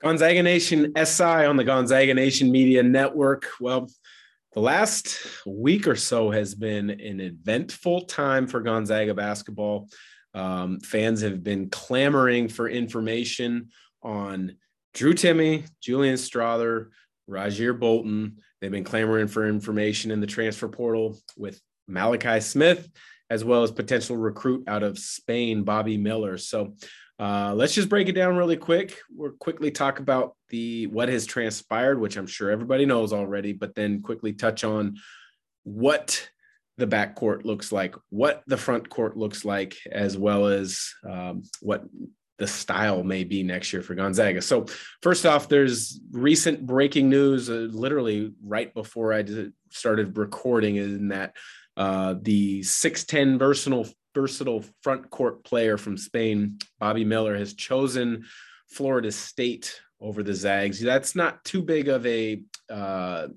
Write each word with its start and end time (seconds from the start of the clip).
Gonzaga 0.00 0.42
Nation 0.42 0.92
SI 0.96 1.24
on 1.24 1.56
the 1.56 1.64
Gonzaga 1.64 2.14
Nation 2.14 2.52
Media 2.52 2.82
Network. 2.82 3.48
Well, 3.60 3.90
the 4.52 4.60
last 4.60 5.18
week 5.44 5.88
or 5.88 5.96
so 5.96 6.30
has 6.30 6.54
been 6.54 6.90
an 6.90 7.20
eventful 7.20 8.02
time 8.02 8.46
for 8.46 8.60
Gonzaga 8.60 9.12
basketball. 9.12 9.88
Um, 10.34 10.78
fans 10.80 11.20
have 11.22 11.42
been 11.42 11.68
clamoring 11.68 12.48
for 12.48 12.68
information 12.68 13.70
on 14.02 14.56
Drew 14.94 15.14
Timme, 15.14 15.68
Julian 15.80 16.14
Strawther, 16.14 16.90
Rasir 17.28 17.78
Bolton. 17.78 18.38
They've 18.60 18.70
been 18.70 18.84
clamoring 18.84 19.28
for 19.28 19.48
information 19.48 20.12
in 20.12 20.20
the 20.20 20.26
transfer 20.26 20.68
portal 20.68 21.18
with 21.36 21.60
Malachi 21.88 22.40
Smith, 22.40 22.88
as 23.30 23.44
well 23.44 23.64
as 23.64 23.72
potential 23.72 24.16
recruit 24.16 24.64
out 24.68 24.84
of 24.84 24.98
Spain, 24.98 25.64
Baba 25.64 25.98
Miller. 25.98 26.38
So 26.38 26.74
uh, 27.18 27.52
let's 27.54 27.74
just 27.74 27.88
break 27.88 28.08
it 28.08 28.12
down 28.12 28.36
really 28.36 28.56
quick. 28.56 28.98
We'll 29.10 29.32
quickly 29.32 29.70
talk 29.70 29.98
about 29.98 30.36
the 30.50 30.86
what 30.86 31.08
has 31.08 31.26
transpired, 31.26 32.00
which 32.00 32.16
I'm 32.16 32.26
sure 32.26 32.50
everybody 32.50 32.86
knows 32.86 33.12
already, 33.12 33.52
but 33.52 33.74
then 33.74 34.02
quickly 34.02 34.32
touch 34.32 34.62
on 34.62 34.98
what 35.64 36.28
the 36.76 36.86
back 36.86 37.16
court 37.16 37.44
looks 37.44 37.72
like, 37.72 37.96
what 38.10 38.42
the 38.46 38.56
front 38.56 38.88
court 38.88 39.16
looks 39.16 39.44
like, 39.44 39.76
as 39.90 40.16
well 40.16 40.46
as 40.46 40.94
um, 41.04 41.42
what 41.60 41.84
the 42.38 42.46
style 42.46 43.02
may 43.02 43.24
be 43.24 43.42
next 43.42 43.72
year 43.72 43.82
for 43.82 43.96
Gonzaga. 43.96 44.40
So, 44.40 44.66
first 45.02 45.26
off, 45.26 45.48
there's 45.48 46.00
recent 46.12 46.64
breaking 46.64 47.08
news, 47.08 47.50
uh, 47.50 47.66
literally 47.72 48.32
right 48.44 48.72
before 48.72 49.12
I 49.12 49.24
started 49.70 50.16
recording, 50.16 50.76
in 50.76 51.08
that 51.08 51.34
uh, 51.76 52.14
the 52.22 52.60
6'10 52.60 53.40
versatile 53.40 53.88
versatile 54.20 54.64
front 54.82 55.08
court 55.10 55.44
player 55.44 55.76
from 55.78 55.96
Spain, 55.96 56.58
Baba 56.80 57.04
Miller, 57.04 57.36
has 57.36 57.54
chosen 57.54 58.24
Florida 58.68 59.12
State 59.12 59.80
over 60.00 60.22
the 60.24 60.34
Zags. 60.34 60.80
That's 60.80 61.14
not 61.14 61.44
too 61.44 61.62
big 61.62 61.88
of 61.88 62.04
a 62.04 62.42
uh, 62.68 63.28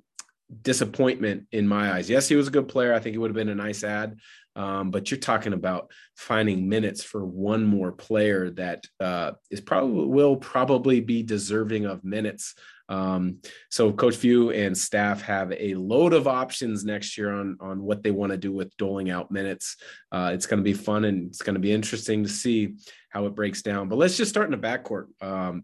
disappointment 0.62 1.46
in 1.52 1.68
my 1.68 1.94
eyes. 1.94 2.10
Yes, 2.10 2.28
he 2.28 2.36
was 2.36 2.48
a 2.48 2.52
good 2.52 2.68
player. 2.68 2.94
I 2.94 3.00
think 3.00 3.16
it 3.16 3.20
would 3.20 3.30
have 3.30 3.36
been 3.36 3.50
a 3.50 3.56
nice 3.56 3.84
ad. 3.84 4.18
Um, 4.56 4.92
but 4.92 5.10
you're 5.10 5.20
talking 5.20 5.54
about 5.54 5.92
finding 6.16 6.68
minutes 6.68 7.04
for 7.04 7.26
one 7.26 7.64
more 7.64 7.92
player 7.92 8.50
that 8.52 8.84
uh, 9.00 9.32
is 9.50 9.62
probably 9.62 10.08
will 10.08 10.36
probably 10.36 11.00
be 11.00 11.24
deserving 11.24 11.86
of 11.86 12.04
minutes 12.04 12.56
um, 12.92 13.38
so 13.70 13.94
Coach 13.94 14.18
Few 14.18 14.52
and 14.52 14.78
staff 14.78 15.22
have 15.22 15.54
a 15.54 15.76
load 15.76 16.14
of 16.14 16.28
options 16.28 16.84
next 16.84 17.18
year 17.18 17.32
on 17.32 17.58
on 17.62 17.82
what 17.82 18.04
they 18.04 18.12
want 18.12 18.34
to 18.34 18.38
do 18.38 18.52
with 18.52 18.76
doling 18.76 19.10
out 19.10 19.32
minutes. 19.32 19.78
Uh, 20.12 20.32
it's 20.34 20.46
going 20.46 20.60
to 20.60 20.64
be 20.64 20.74
fun 20.74 21.06
and 21.06 21.30
it's 21.30 21.42
going 21.42 21.54
to 21.54 21.62
be 21.62 21.72
interesting 21.72 22.24
to 22.24 22.30
see 22.30 22.76
how 23.10 23.26
it 23.28 23.36
breaks 23.36 23.62
down. 23.62 23.88
But 23.88 23.98
let's 23.98 24.18
just 24.18 24.30
start 24.30 24.52
in 24.52 24.60
the 24.60 24.68
backcourt. 24.68 25.06
Um, 25.22 25.64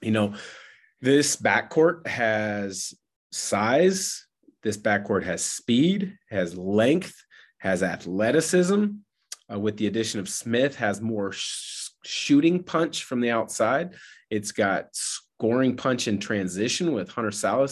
you 0.00 0.12
know, 0.12 0.34
this 1.00 1.36
backcourt 1.36 2.06
has 2.06 2.94
size. 3.32 4.26
This 4.62 4.76
backcourt 4.76 5.24
has 5.24 5.44
speed, 5.44 6.16
has 6.30 6.56
length, 6.56 7.14
has 7.60 7.82
athleticism. 7.82 8.86
Uh, 9.52 9.58
with 9.58 9.76
the 9.78 9.86
addition 9.86 10.20
of 10.20 10.28
Smith, 10.28 10.76
has 10.76 11.00
more 11.00 11.32
sh- 11.32 11.90
shooting 12.04 12.62
punch 12.62 13.04
from 13.04 13.20
the 13.20 13.30
outside. 13.30 13.94
It's 14.30 14.52
got 14.52 14.88
scoring 14.92 15.76
punch 15.76 16.08
in 16.08 16.18
transition 16.18 16.92
with 16.92 17.08
Hunter. 17.08 17.66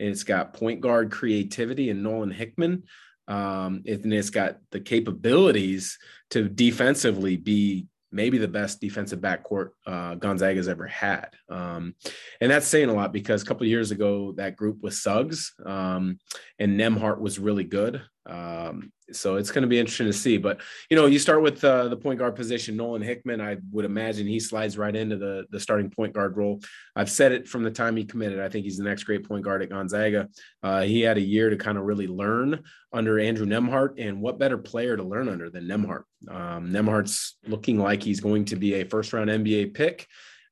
And 0.00 0.08
it's 0.10 0.24
got 0.24 0.54
point 0.54 0.80
guard 0.80 1.10
creativity 1.10 1.90
and 1.90 2.02
Nolan 2.02 2.30
Hickman. 2.30 2.84
Um, 3.26 3.82
and 3.86 4.12
it's 4.12 4.30
got 4.30 4.58
the 4.70 4.80
capabilities 4.80 5.98
to 6.30 6.48
defensively 6.48 7.36
be 7.36 7.86
maybe 8.10 8.38
the 8.38 8.48
best 8.48 8.80
defensive 8.80 9.20
backcourt 9.20 9.70
uh, 9.86 10.14
Gonzaga's 10.14 10.68
ever 10.68 10.86
had. 10.86 11.28
Um, 11.50 11.94
and 12.40 12.50
that's 12.50 12.66
saying 12.66 12.88
a 12.88 12.94
lot 12.94 13.12
because 13.12 13.42
a 13.42 13.44
couple 13.44 13.66
years 13.66 13.90
ago, 13.90 14.32
that 14.36 14.56
group 14.56 14.82
was 14.82 15.02
Suggs 15.02 15.52
um, 15.66 16.18
and 16.58 16.80
Nembhard 16.80 17.20
was 17.20 17.38
really 17.38 17.64
good. 17.64 18.00
Um, 18.28 18.92
so 19.10 19.36
it's 19.36 19.50
going 19.50 19.62
to 19.62 19.68
be 19.68 19.78
interesting 19.78 20.06
to 20.06 20.12
see. 20.12 20.36
But 20.36 20.60
you 20.90 20.96
know, 20.96 21.06
you 21.06 21.18
start 21.18 21.42
with 21.42 21.64
uh, 21.64 21.88
the 21.88 21.96
point 21.96 22.18
guard 22.18 22.36
position. 22.36 22.76
Nolan 22.76 23.02
Hickman, 23.02 23.40
I 23.40 23.56
would 23.72 23.84
imagine 23.84 24.26
he 24.26 24.38
slides 24.38 24.76
right 24.76 24.94
into 24.94 25.16
the 25.16 25.46
the 25.50 25.58
starting 25.58 25.90
point 25.90 26.12
guard 26.12 26.36
role. 26.36 26.60
I've 26.94 27.10
said 27.10 27.32
it 27.32 27.48
from 27.48 27.62
the 27.62 27.70
time 27.70 27.96
he 27.96 28.04
committed. 28.04 28.38
I 28.38 28.48
think 28.48 28.64
he's 28.64 28.76
the 28.76 28.84
next 28.84 29.04
great 29.04 29.26
point 29.26 29.44
guard 29.44 29.62
at 29.62 29.70
Gonzaga. 29.70 30.28
Uh, 30.62 30.82
he 30.82 31.00
had 31.00 31.16
a 31.16 31.22
year 31.22 31.48
to 31.50 31.56
kind 31.56 31.78
of 31.78 31.84
really 31.84 32.06
learn 32.06 32.62
under 32.92 33.18
Andrew 33.18 33.46
Nembhard, 33.46 33.94
and 33.98 34.20
what 34.20 34.38
better 34.38 34.58
player 34.58 34.96
to 34.96 35.02
learn 35.02 35.28
under 35.28 35.48
than 35.48 35.66
Nembhard? 35.66 36.04
Um, 36.28 36.70
Nembhard's 36.70 37.36
looking 37.46 37.78
like 37.78 38.02
he's 38.02 38.20
going 38.20 38.44
to 38.46 38.56
be 38.56 38.74
a 38.74 38.84
first 38.84 39.12
round 39.12 39.30
NBA 39.30 39.74
pick. 39.74 40.06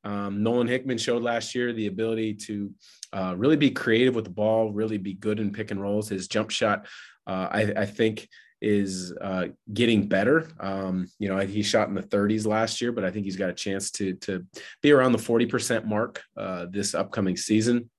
Um, 0.05 0.45
Nolan 0.45 0.69
Hickman 0.69 0.99
showed 0.99 1.23
last 1.23 1.55
year 1.55 1.73
the 1.73 1.89
ability 1.89 2.35
to 2.35 2.73
uh, 3.13 3.35
really 3.37 3.57
be 3.57 3.73
creative 3.73 4.15
with 4.15 4.25
the 4.25 4.31
ball, 4.31 4.73
really 4.73 4.99
be 4.99 5.15
good 5.15 5.41
in 5.41 5.51
pick 5.51 5.73
and 5.73 5.83
rolls. 5.83 6.09
His 6.09 6.29
jump 6.29 6.51
shot 6.51 6.87
uh, 7.27 7.49
I, 7.51 7.61
I, 7.77 7.87
think 7.87 8.29
is 8.61 9.13
uh, 9.21 9.47
getting 9.73 10.09
better. 10.09 10.49
Um, 10.61 11.09
you 11.19 11.29
know, 11.29 11.39
he 11.39 11.63
shot 11.63 11.89
in 11.89 11.95
the 11.95 12.03
30s 12.03 12.47
last 12.47 12.81
year, 12.81 12.93
but 12.93 13.05
I 13.05 13.11
think 13.11 13.25
he's 13.25 13.37
got 13.37 13.51
a 13.51 13.55
chance 13.55 13.91
to 13.93 14.15
to 14.15 14.47
be 14.83 14.93
around 14.93 15.13
the 15.13 15.19
40% 15.19 15.85
mark 15.85 16.23
uh, 16.37 16.67
this 16.71 16.95
upcoming 16.95 17.37
season 17.37 17.91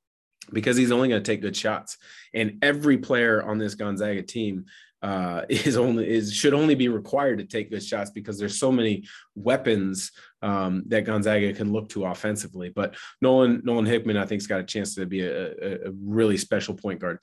because 0.52 0.78
he's 0.78 0.92
only 0.92 1.10
going 1.10 1.22
to 1.22 1.32
take 1.32 1.42
good 1.42 1.56
shots. 1.56 1.98
And 2.34 2.58
every 2.62 2.98
player 2.98 3.44
on 3.44 3.58
this 3.58 3.76
Gonzaga 3.76 4.24
team 4.24 4.66
uh, 5.02 5.44
is 5.50 5.78
only 5.78 6.10
is 6.10 6.34
should 6.34 6.54
only 6.54 6.76
be 6.76 6.90
required 6.90 7.38
to 7.40 7.46
take 7.46 7.70
good 7.70 7.84
shots 7.84 8.10
because 8.10 8.40
there's 8.40 8.60
so 8.60 8.72
many 8.72 9.04
weapons 9.36 10.12
um, 10.42 10.84
that 10.88 11.06
Gonzaga 11.06 11.54
can 11.54 11.72
look 11.72 11.90
to 11.90 12.06
offensively. 12.06 12.70
But 12.70 12.96
Nolan 13.22 13.62
Nolan 13.64 13.86
Hickman, 13.86 14.18
I 14.18 14.26
think, 14.26 14.42
has 14.42 14.48
got 14.48 14.62
a 14.62 14.66
chance 14.66 14.96
to 14.96 15.06
be 15.06 15.22
a, 15.22 15.52
a, 15.52 15.88
a 15.88 15.92
really 16.04 16.38
special 16.38 16.74
point 16.74 17.00
guard. 17.00 17.20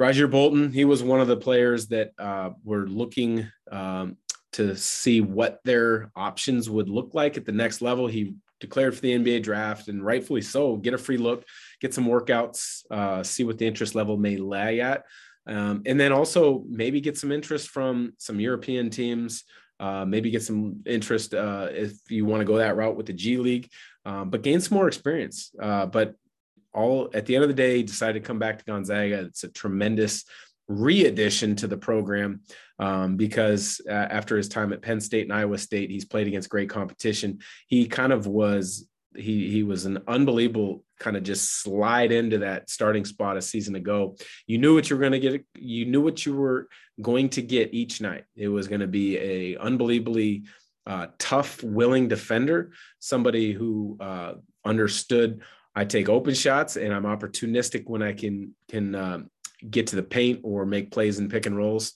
Rasir 0.00 0.30
Bolton, 0.30 0.72
he 0.72 0.86
was 0.86 1.02
one 1.02 1.20
of 1.20 1.28
the 1.28 1.36
players 1.36 1.88
that 1.88 2.12
uh, 2.18 2.50
were 2.64 2.86
looking 2.86 3.46
um, 3.70 4.16
to 4.52 4.74
see 4.74 5.20
what 5.20 5.60
their 5.64 6.10
options 6.16 6.70
would 6.70 6.88
look 6.88 7.12
like 7.12 7.36
at 7.36 7.44
the 7.44 7.52
next 7.52 7.82
level. 7.82 8.06
He 8.06 8.34
declared 8.60 8.94
for 8.94 9.02
the 9.02 9.12
NBA 9.12 9.42
draft, 9.42 9.88
and 9.88 10.02
rightfully 10.02 10.40
so. 10.40 10.76
Get 10.76 10.94
a 10.94 10.98
free 10.98 11.18
look, 11.18 11.44
get 11.82 11.92
some 11.92 12.06
workouts, 12.06 12.90
uh, 12.90 13.22
see 13.22 13.44
what 13.44 13.58
the 13.58 13.66
interest 13.66 13.94
level 13.94 14.16
may 14.16 14.38
lie 14.38 14.76
at, 14.76 15.04
um, 15.46 15.82
and 15.84 16.00
then 16.00 16.12
also 16.12 16.64
maybe 16.66 17.02
get 17.02 17.18
some 17.18 17.30
interest 17.30 17.68
from 17.68 18.14
some 18.16 18.40
European 18.40 18.88
teams. 18.88 19.44
Uh, 19.78 20.04
maybe 20.04 20.30
get 20.30 20.42
some 20.42 20.82
interest 20.84 21.32
uh, 21.32 21.68
if 21.70 21.92
you 22.10 22.26
want 22.26 22.42
to 22.42 22.44
go 22.44 22.58
that 22.58 22.76
route 22.76 22.96
with 22.96 23.06
the 23.06 23.14
G 23.14 23.38
League, 23.38 23.70
um, 24.04 24.28
but 24.28 24.42
gain 24.42 24.60
some 24.60 24.76
more 24.76 24.86
experience. 24.86 25.52
Uh, 25.58 25.86
but 25.86 26.16
all 26.72 27.10
at 27.14 27.26
the 27.26 27.34
end 27.34 27.42
of 27.42 27.48
the 27.48 27.54
day, 27.54 27.82
decided 27.82 28.22
to 28.22 28.26
come 28.26 28.38
back 28.38 28.58
to 28.58 28.64
Gonzaga. 28.64 29.20
It's 29.20 29.44
a 29.44 29.48
tremendous 29.48 30.24
re-addition 30.68 31.56
to 31.56 31.66
the 31.66 31.76
program 31.76 32.42
um, 32.78 33.16
because 33.16 33.80
uh, 33.88 33.92
after 33.92 34.36
his 34.36 34.48
time 34.48 34.72
at 34.72 34.82
Penn 34.82 35.00
State 35.00 35.24
and 35.24 35.32
Iowa 35.32 35.58
State, 35.58 35.90
he's 35.90 36.04
played 36.04 36.28
against 36.28 36.48
great 36.48 36.70
competition. 36.70 37.40
He 37.66 37.86
kind 37.86 38.12
of 38.12 38.26
was 38.26 38.86
he 39.16 39.50
he 39.50 39.64
was 39.64 39.86
an 39.86 39.98
unbelievable 40.06 40.84
kind 41.00 41.16
of 41.16 41.24
just 41.24 41.62
slide 41.62 42.12
into 42.12 42.38
that 42.38 42.70
starting 42.70 43.04
spot 43.04 43.36
a 43.36 43.42
season 43.42 43.74
ago. 43.74 44.16
You 44.46 44.58
knew 44.58 44.74
what 44.74 44.88
you 44.88 44.96
were 44.96 45.00
going 45.00 45.12
to 45.12 45.18
get. 45.18 45.44
You 45.56 45.86
knew 45.86 46.00
what 46.00 46.24
you 46.24 46.36
were 46.36 46.68
going 47.00 47.28
to 47.30 47.42
get 47.42 47.74
each 47.74 48.00
night. 48.00 48.24
It 48.36 48.48
was 48.48 48.68
going 48.68 48.80
to 48.80 48.86
be 48.86 49.18
a 49.18 49.56
unbelievably 49.56 50.44
uh, 50.86 51.08
tough, 51.18 51.62
willing 51.62 52.08
defender, 52.08 52.72
somebody 52.98 53.52
who 53.52 53.96
uh, 54.00 54.34
understood 54.64 55.42
I 55.74 55.84
take 55.84 56.08
open 56.08 56.34
shots 56.34 56.76
and 56.76 56.92
I'm 56.92 57.04
opportunistic 57.04 57.84
when 57.86 58.02
I 58.02 58.12
can 58.12 58.54
can 58.68 58.94
uh, 58.94 59.18
get 59.68 59.88
to 59.88 59.96
the 59.96 60.02
paint 60.02 60.40
or 60.42 60.66
make 60.66 60.90
plays 60.90 61.18
and 61.18 61.30
pick 61.30 61.46
and 61.46 61.56
rolls 61.56 61.94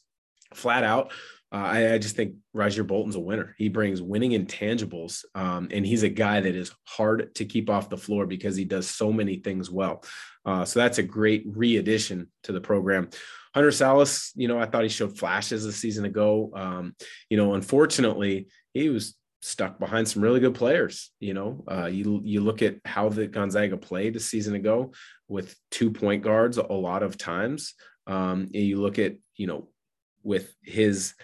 flat 0.52 0.84
out. 0.84 1.12
Uh, 1.52 1.56
I, 1.56 1.92
I, 1.94 1.98
just 1.98 2.16
think 2.16 2.34
Rasir 2.56 2.84
Bolton's 2.84 3.14
a 3.14 3.20
winner. 3.20 3.54
He 3.56 3.68
brings 3.68 4.02
winning 4.02 4.32
intangibles, 4.32 5.24
um, 5.36 5.68
and 5.70 5.86
he's 5.86 6.02
a 6.02 6.08
guy 6.08 6.40
that 6.40 6.54
is 6.56 6.72
hard 6.82 7.32
to 7.36 7.44
keep 7.44 7.70
off 7.70 7.88
the 7.88 7.96
floor 7.96 8.26
because 8.26 8.56
he 8.56 8.64
does 8.64 8.90
so 8.90 9.12
many 9.12 9.36
things 9.36 9.70
well. 9.70 10.02
Uh, 10.44 10.64
so 10.64 10.80
that's 10.80 10.98
a 10.98 11.02
great 11.04 11.44
re-addition 11.46 12.28
to 12.42 12.52
the 12.52 12.60
program. 12.60 13.08
Hunter 13.54 13.70
Sallis, 13.70 14.32
you 14.34 14.48
know, 14.48 14.58
I 14.58 14.66
thought 14.66 14.82
he 14.82 14.88
showed 14.88 15.16
flashes 15.16 15.64
a 15.64 15.72
season 15.72 16.04
ago. 16.04 16.50
Um, 16.56 16.96
you 17.30 17.36
know, 17.36 17.54
unfortunately, 17.54 18.48
he 18.72 18.88
was 18.88 19.14
stuck 19.44 19.78
behind 19.78 20.08
some 20.08 20.22
really 20.22 20.40
good 20.40 20.54
players. 20.54 21.10
You 21.20 21.34
know, 21.34 21.64
uh, 21.70 21.86
you 21.86 22.22
you 22.24 22.40
look 22.40 22.62
at 22.62 22.76
how 22.84 23.10
the 23.10 23.26
Gonzaga 23.26 23.76
played 23.76 24.16
a 24.16 24.20
season 24.20 24.54
ago 24.54 24.92
with 25.28 25.54
two 25.70 25.90
point 25.90 26.22
guards 26.22 26.56
a 26.56 26.72
lot 26.72 27.02
of 27.02 27.18
times. 27.18 27.74
Um, 28.06 28.48
and 28.54 28.64
you 28.64 28.80
look 28.80 28.98
at 28.98 29.16
you 29.36 29.46
know 29.46 29.68
with 30.22 30.54
his 30.62 31.14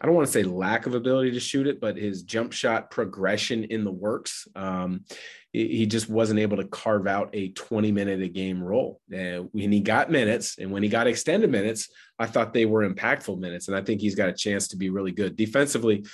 I 0.00 0.06
don't 0.06 0.14
want 0.14 0.26
to 0.26 0.32
say 0.32 0.42
lack 0.42 0.86
of 0.86 0.94
ability 0.94 1.30
to 1.32 1.40
shoot 1.40 1.66
it, 1.66 1.80
but 1.80 1.96
his 1.96 2.22
jump 2.22 2.52
shot 2.52 2.90
progression 2.90 3.64
in 3.64 3.84
the 3.84 3.92
works. 3.92 4.46
Um, 4.54 5.04
he 5.52 5.86
just 5.86 6.10
wasn't 6.10 6.40
able 6.40 6.56
to 6.56 6.66
carve 6.66 7.06
out 7.06 7.30
a 7.32 7.50
20 7.50 7.92
minute 7.92 8.20
a 8.20 8.28
game 8.28 8.60
role. 8.60 9.00
And 9.12 9.48
when 9.52 9.70
he 9.70 9.78
got 9.78 10.10
minutes 10.10 10.58
and 10.58 10.72
when 10.72 10.82
he 10.82 10.88
got 10.88 11.06
extended 11.06 11.48
minutes, 11.48 11.88
I 12.18 12.26
thought 12.26 12.52
they 12.52 12.66
were 12.66 12.88
impactful 12.88 13.38
minutes. 13.38 13.68
And 13.68 13.76
I 13.76 13.80
think 13.80 14.00
he's 14.00 14.16
got 14.16 14.28
a 14.28 14.34
chance 14.34 14.66
to 14.68 14.76
be 14.76 14.90
really 14.90 15.12
good 15.12 15.36
defensively 15.36 16.04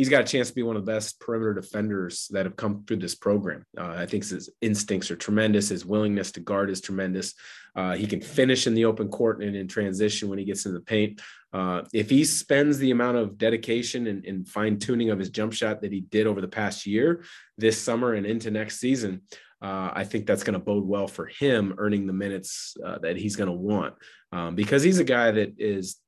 he's 0.00 0.08
got 0.08 0.22
a 0.22 0.24
chance 0.24 0.48
to 0.48 0.54
be 0.54 0.62
one 0.62 0.76
of 0.76 0.86
the 0.86 0.90
best 0.90 1.20
perimeter 1.20 1.52
defenders 1.52 2.26
that 2.30 2.46
have 2.46 2.56
come 2.56 2.82
through 2.86 2.96
this 2.96 3.14
program. 3.14 3.66
Uh, 3.76 3.88
I 3.98 4.06
think 4.06 4.26
his 4.26 4.48
instincts 4.62 5.10
are 5.10 5.16
tremendous. 5.16 5.68
His 5.68 5.84
willingness 5.84 6.32
to 6.32 6.40
guard 6.40 6.70
is 6.70 6.80
tremendous. 6.80 7.34
Uh, 7.76 7.96
he 7.96 8.06
can 8.06 8.22
finish 8.22 8.66
in 8.66 8.72
the 8.72 8.86
open 8.86 9.08
court 9.08 9.42
and 9.42 9.54
in 9.54 9.68
transition 9.68 10.30
when 10.30 10.38
he 10.38 10.46
gets 10.46 10.64
in 10.64 10.72
the 10.72 10.80
paint. 10.80 11.20
Uh, 11.52 11.82
if 11.92 12.08
he 12.08 12.24
spends 12.24 12.78
the 12.78 12.92
amount 12.92 13.18
of 13.18 13.36
dedication 13.36 14.06
and, 14.06 14.24
and 14.24 14.48
fine 14.48 14.78
tuning 14.78 15.10
of 15.10 15.18
his 15.18 15.28
jump 15.28 15.52
shot 15.52 15.82
that 15.82 15.92
he 15.92 16.00
did 16.00 16.26
over 16.26 16.40
the 16.40 16.48
past 16.48 16.86
year, 16.86 17.22
this 17.58 17.78
summer 17.78 18.14
and 18.14 18.24
into 18.24 18.50
next 18.50 18.80
season, 18.80 19.20
uh, 19.60 19.90
I 19.92 20.04
think 20.04 20.24
that's 20.24 20.44
going 20.44 20.58
to 20.58 20.64
bode 20.64 20.86
well 20.86 21.08
for 21.08 21.26
him 21.26 21.74
earning 21.76 22.06
the 22.06 22.14
minutes 22.14 22.74
uh, 22.82 23.00
that 23.00 23.18
he's 23.18 23.36
going 23.36 23.50
to 23.50 23.52
want 23.52 23.96
um, 24.32 24.54
because 24.54 24.82
he's 24.82 24.98
a 24.98 25.04
guy 25.04 25.30
that 25.30 25.56
is 25.58 25.98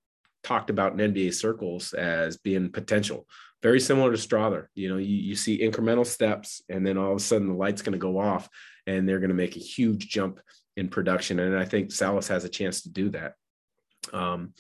talked 0.43 0.71
about 0.71 0.99
in 0.99 1.12
NBA 1.12 1.35
circles 1.35 1.93
as 1.93 2.37
being 2.37 2.71
potential. 2.71 3.27
Very 3.62 3.81
similar 3.81 4.11
to 4.11 4.19
Strawther. 4.19 4.67
You 4.75 4.89
know, 4.89 4.97
you, 4.97 5.17
you 5.17 5.37
see 5.37 5.61
incremental 5.61 6.06
steps, 6.06 6.62
and 6.69 6.87
then 6.87 6.99
all 6.99 7.12
of 7.12 7.17
a 7.17 7.21
sudden 7.21 7.49
the 7.49 7.55
light's 7.55 7.83
going 7.83 7.93
to 7.93 7.99
go 7.99 8.19
off, 8.19 8.49
and 8.87 9.09
they're 9.09 9.21
going 9.21 9.31
to 9.31 9.35
make 9.35 9.56
a 9.56 9.61
huge 9.61 10.09
jump 10.09 10.41
in 10.77 10.89
production. 10.89 11.39
And 11.39 11.56
I 11.56 11.65
think 11.65 11.91
Sallis 11.91 12.29
has 12.29 12.44
a 12.44 12.49
chance 12.49 12.83
to 12.83 12.91
do 12.91 13.11
that. 13.11 13.35
Um, 14.12 14.55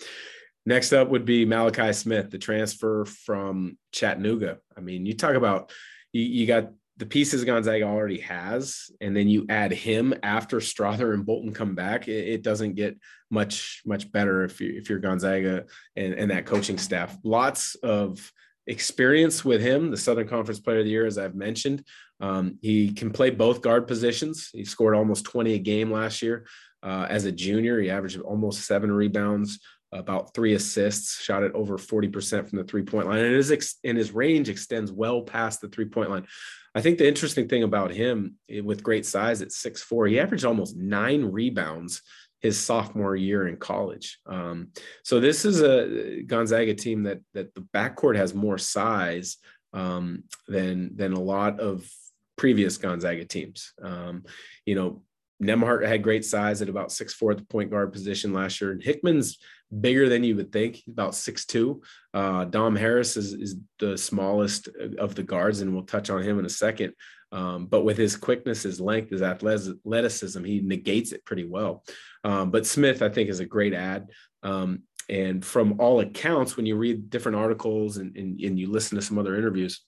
next 0.64 0.92
up 0.92 1.08
would 1.08 1.24
be 1.24 1.44
Malachi 1.44 1.92
Smith, 1.92 2.30
the 2.30 2.38
transfer 2.38 3.04
from 3.04 3.76
Chattanooga. 3.92 4.58
I 4.76 4.80
mean, 4.80 5.04
you 5.04 5.14
talk 5.14 5.34
about 5.34 5.72
you, 6.12 6.22
you 6.22 6.46
got 6.46 6.70
the 7.02 7.06
pieces 7.06 7.42
Gonzaga 7.42 7.82
already 7.82 8.20
has, 8.20 8.88
and 9.00 9.16
then 9.16 9.26
you 9.26 9.44
add 9.48 9.72
him 9.72 10.14
after 10.22 10.58
Strawther 10.58 11.14
and 11.14 11.26
Bolton 11.26 11.52
come 11.52 11.74
back, 11.74 12.06
it, 12.06 12.28
it 12.28 12.42
doesn't 12.42 12.76
get 12.76 12.96
much 13.28 13.82
much 13.84 14.12
better 14.12 14.44
if 14.44 14.60
you 14.60 14.72
if 14.76 14.88
you're 14.88 15.00
Gonzaga 15.00 15.64
and, 15.96 16.14
and 16.14 16.30
that 16.30 16.46
coaching 16.46 16.78
staff. 16.78 17.18
Lots 17.24 17.74
of 17.82 18.32
experience 18.68 19.44
with 19.44 19.60
him, 19.60 19.90
the 19.90 19.96
Southern 19.96 20.28
Conference 20.28 20.60
Player 20.60 20.78
of 20.78 20.84
the 20.84 20.92
Year, 20.92 21.04
as 21.04 21.18
I've 21.18 21.34
mentioned. 21.34 21.84
Um, 22.20 22.60
he 22.62 22.92
can 22.92 23.10
play 23.10 23.30
both 23.30 23.62
guard 23.62 23.88
positions. 23.88 24.50
He 24.52 24.64
scored 24.64 24.94
almost 24.94 25.24
20 25.24 25.54
a 25.54 25.58
game 25.58 25.90
last 25.90 26.22
year 26.22 26.46
uh, 26.84 27.08
as 27.10 27.24
a 27.24 27.32
junior. 27.32 27.80
He 27.80 27.90
averaged 27.90 28.20
almost 28.20 28.64
seven 28.64 28.92
rebounds, 28.92 29.58
about 29.92 30.34
three 30.34 30.54
assists, 30.54 31.20
shot 31.20 31.42
it 31.42 31.52
over 31.52 31.76
40% 31.76 32.48
from 32.48 32.58
the 32.58 32.64
three 32.64 32.82
point 32.82 33.06
line. 33.06 33.24
And 33.24 33.34
his, 33.34 33.52
ex- 33.52 33.78
and 33.84 33.98
his 33.98 34.12
range 34.12 34.48
extends 34.48 34.90
well 34.90 35.22
past 35.22 35.60
the 35.60 35.68
three 35.68 35.84
point 35.84 36.10
line. 36.10 36.26
I 36.74 36.80
think 36.80 36.98
the 36.98 37.06
interesting 37.06 37.48
thing 37.48 37.62
about 37.62 37.90
him 37.90 38.36
eh, 38.48 38.60
with 38.60 38.82
great 38.82 39.04
size 39.04 39.42
at 39.42 39.52
six 39.52 39.82
four, 39.82 40.06
he 40.06 40.18
averaged 40.18 40.44
almost 40.44 40.76
nine 40.76 41.24
rebounds 41.24 42.02
his 42.40 42.58
sophomore 42.58 43.14
year 43.14 43.46
in 43.46 43.56
college. 43.56 44.18
Um, 44.26 44.68
so 45.04 45.20
this 45.20 45.44
is 45.44 45.62
a 45.62 46.22
Gonzaga 46.26 46.74
team 46.74 47.04
that 47.04 47.20
that 47.34 47.54
the 47.54 47.60
backcourt 47.74 48.16
has 48.16 48.34
more 48.34 48.58
size 48.58 49.36
um, 49.72 50.24
than 50.48 50.96
than 50.96 51.12
a 51.12 51.20
lot 51.20 51.60
of 51.60 51.88
previous 52.36 52.78
Gonzaga 52.78 53.24
teams. 53.24 53.72
Um, 53.80 54.24
you 54.66 54.74
know, 54.74 55.02
Nembhard 55.42 55.86
had 55.86 56.02
great 56.02 56.24
size 56.24 56.62
at 56.62 56.68
about 56.68 56.92
six 56.92 57.12
four 57.12 57.32
at 57.32 57.38
the 57.38 57.44
point 57.44 57.70
guard 57.70 57.92
position 57.92 58.32
last 58.32 58.60
year, 58.60 58.70
and 58.70 58.82
Hickman's 58.82 59.38
bigger 59.80 60.08
than 60.08 60.22
you 60.22 60.36
would 60.36 60.52
think, 60.52 60.82
about 60.86 61.14
six 61.14 61.44
two. 61.44 61.82
Uh, 62.14 62.44
Dom 62.44 62.76
Harris 62.76 63.16
is, 63.16 63.32
is 63.32 63.56
the 63.78 63.98
smallest 63.98 64.68
of 64.98 65.14
the 65.14 65.22
guards, 65.22 65.60
and 65.60 65.74
we'll 65.74 65.84
touch 65.84 66.10
on 66.10 66.22
him 66.22 66.38
in 66.38 66.46
a 66.46 66.50
second. 66.50 66.92
Um, 67.32 67.66
but 67.66 67.82
with 67.82 67.96
his 67.96 68.16
quickness, 68.16 68.62
his 68.62 68.80
length, 68.80 69.10
his 69.10 69.22
athleticism, 69.22 70.44
he 70.44 70.60
negates 70.60 71.12
it 71.12 71.24
pretty 71.24 71.44
well. 71.44 71.82
Um, 72.24 72.50
but 72.50 72.66
Smith, 72.66 73.00
I 73.00 73.08
think, 73.08 73.30
is 73.30 73.40
a 73.40 73.46
great 73.46 73.72
ad. 73.72 74.10
Um, 74.42 74.82
and 75.08 75.44
from 75.44 75.80
all 75.80 76.00
accounts, 76.00 76.56
when 76.56 76.66
you 76.66 76.76
read 76.76 77.08
different 77.08 77.38
articles 77.38 77.96
and, 77.96 78.16
and, 78.16 78.38
and 78.38 78.58
you 78.58 78.70
listen 78.70 78.96
to 78.96 79.02
some 79.02 79.18
other 79.18 79.34
interviews, 79.34 79.80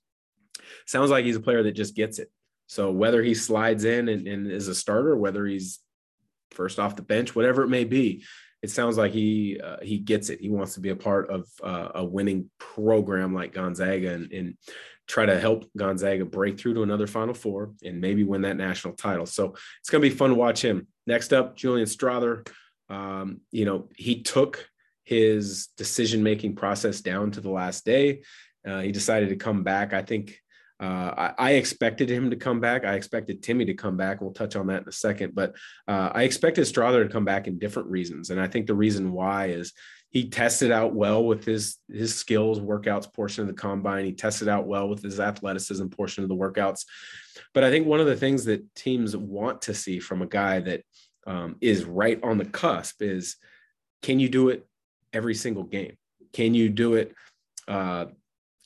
sounds 0.87 1.11
like 1.11 1.27
he's 1.27 1.37
a 1.37 1.41
player 1.41 1.63
that 1.63 1.73
just 1.73 1.95
gets 1.95 2.19
it. 2.19 2.31
So 2.67 2.91
whether 2.91 3.23
he 3.23 3.35
slides 3.35 3.85
in 3.85 4.09
and, 4.09 4.27
and 4.27 4.51
is 4.51 4.69
a 4.69 4.75
starter, 4.75 5.17
whether 5.17 5.47
he's 5.47 5.81
first 6.51 6.79
off 6.79 6.97
the 6.97 7.03
bench, 7.03 7.35
whatever 7.35 7.63
it 7.63 7.69
may 7.69 7.85
be, 7.85 8.25
it 8.63 8.71
sounds 8.71 8.97
like 8.97 9.13
he 9.13 9.61
uh, 9.63 9.77
he 9.83 9.99
gets 9.99 10.31
it. 10.31 10.41
He 10.41 10.49
wants 10.49 10.75
to 10.75 10.81
be 10.81 10.89
a 10.89 10.97
part 10.97 11.31
of 11.31 11.47
uh, 11.63 11.89
a 11.97 12.05
winning 12.05 12.51
program 12.59 13.35
like 13.35 13.53
Gonzaga 13.53 14.13
and, 14.13 14.33
and 14.33 14.57
try 15.07 15.27
to 15.27 15.39
help 15.39 15.71
Gonzaga 15.77 16.25
break 16.25 16.59
through 16.59 16.75
to 16.75 16.83
another 16.83 17.07
Final 17.07 17.35
Four 17.35 17.73
and 17.85 18.01
maybe 18.01 18.25
win 18.25 18.43
that 18.43 18.57
national 18.57 18.95
title. 18.95 19.27
So 19.27 19.55
it's 19.81 19.91
going 19.91 20.03
to 20.03 20.09
be 20.09 20.15
fun 20.15 20.31
to 20.31 20.37
watch 20.37 20.63
him. 20.63 20.87
Next 21.07 21.35
up, 21.35 21.57
Julian 21.57 21.87
Strawther. 21.87 22.49
Um, 22.89 23.43
you 23.51 23.67
know, 23.67 23.89
he 23.97 24.23
took 24.23 24.67
his 25.03 25.69
decision 25.77 26.23
making 26.23 26.57
process 26.57 27.03
down 27.03 27.33
to 27.33 27.43
the 27.43 27.51
last 27.51 27.85
day. 27.85 28.23
Uh, 28.67 28.81
he 28.81 28.93
decided 28.93 29.29
to 29.29 29.37
come 29.37 29.63
back. 29.63 29.93
I 29.93 30.01
think 30.01 30.41
uh, 30.81 31.15
I, 31.17 31.35
I, 31.39 31.51
expected 31.53 32.11
him 32.11 32.31
to 32.31 32.37
come 32.37 32.61
back. 32.61 32.85
I 32.85 32.95
expected 32.95 33.43
Timme 33.43 33.65
to 33.67 33.75
come 33.75 33.97
back. 33.97 34.21
We'll 34.21 34.33
touch 34.33 34.57
on 34.57 34.67
that 34.67 34.83
in 34.83 34.89
a 34.89 34.93
second. 34.93 35.35
But 35.35 35.55
uh, 35.87 36.11
I 36.13 36.25
expected 36.25 36.65
Strawther 36.65 37.05
to 37.05 37.13
come 37.13 37.25
back 37.25 37.47
in 37.47 37.59
different 37.61 37.89
reasons, 37.91 38.31
and 38.31 38.41
I 38.41 38.49
think 38.49 38.67
the 38.67 38.75
reason 38.75 39.13
why 39.13 39.47
is 39.47 39.73
he 40.11 40.29
tested 40.29 40.71
out 40.71 40.95
well 40.95 41.25
with 41.25 41.45
his 41.45 41.79
his 41.89 42.15
skills 42.15 42.61
workouts 42.61 43.13
portion 43.13 43.43
of 43.43 43.49
the 43.49 43.61
combine. 43.61 44.05
He 44.05 44.13
tested 44.13 44.49
out 44.49 44.67
well 44.67 44.89
with 44.89 45.03
his 45.03 45.21
athleticism 45.21 45.87
portion 45.89 46.23
of 46.23 46.29
the 46.29 46.37
workouts. 46.37 46.85
But 47.53 47.65
I 47.65 47.71
think 47.71 47.87
one 47.87 48.01
of 48.01 48.07
the 48.07 48.17
things 48.17 48.45
that 48.45 48.75
teams 48.75 49.17
want 49.17 49.63
to 49.63 49.75
see 49.75 49.99
from 49.99 50.23
a 50.23 50.27
guy 50.27 50.61
that 50.61 50.83
um, 51.27 51.57
is 51.61 51.85
right 51.85 52.23
on 52.23 52.39
the 52.39 52.45
cusp 52.45 53.03
is 53.03 53.37
can 54.03 54.21
you 54.21 54.29
do 54.29 54.51
it 54.51 54.67
every 55.13 55.35
single 55.35 55.65
game? 55.65 55.97
Can 56.33 56.55
you 56.55 56.69
do 56.69 56.95
it 56.95 57.13
uh, 57.67 58.07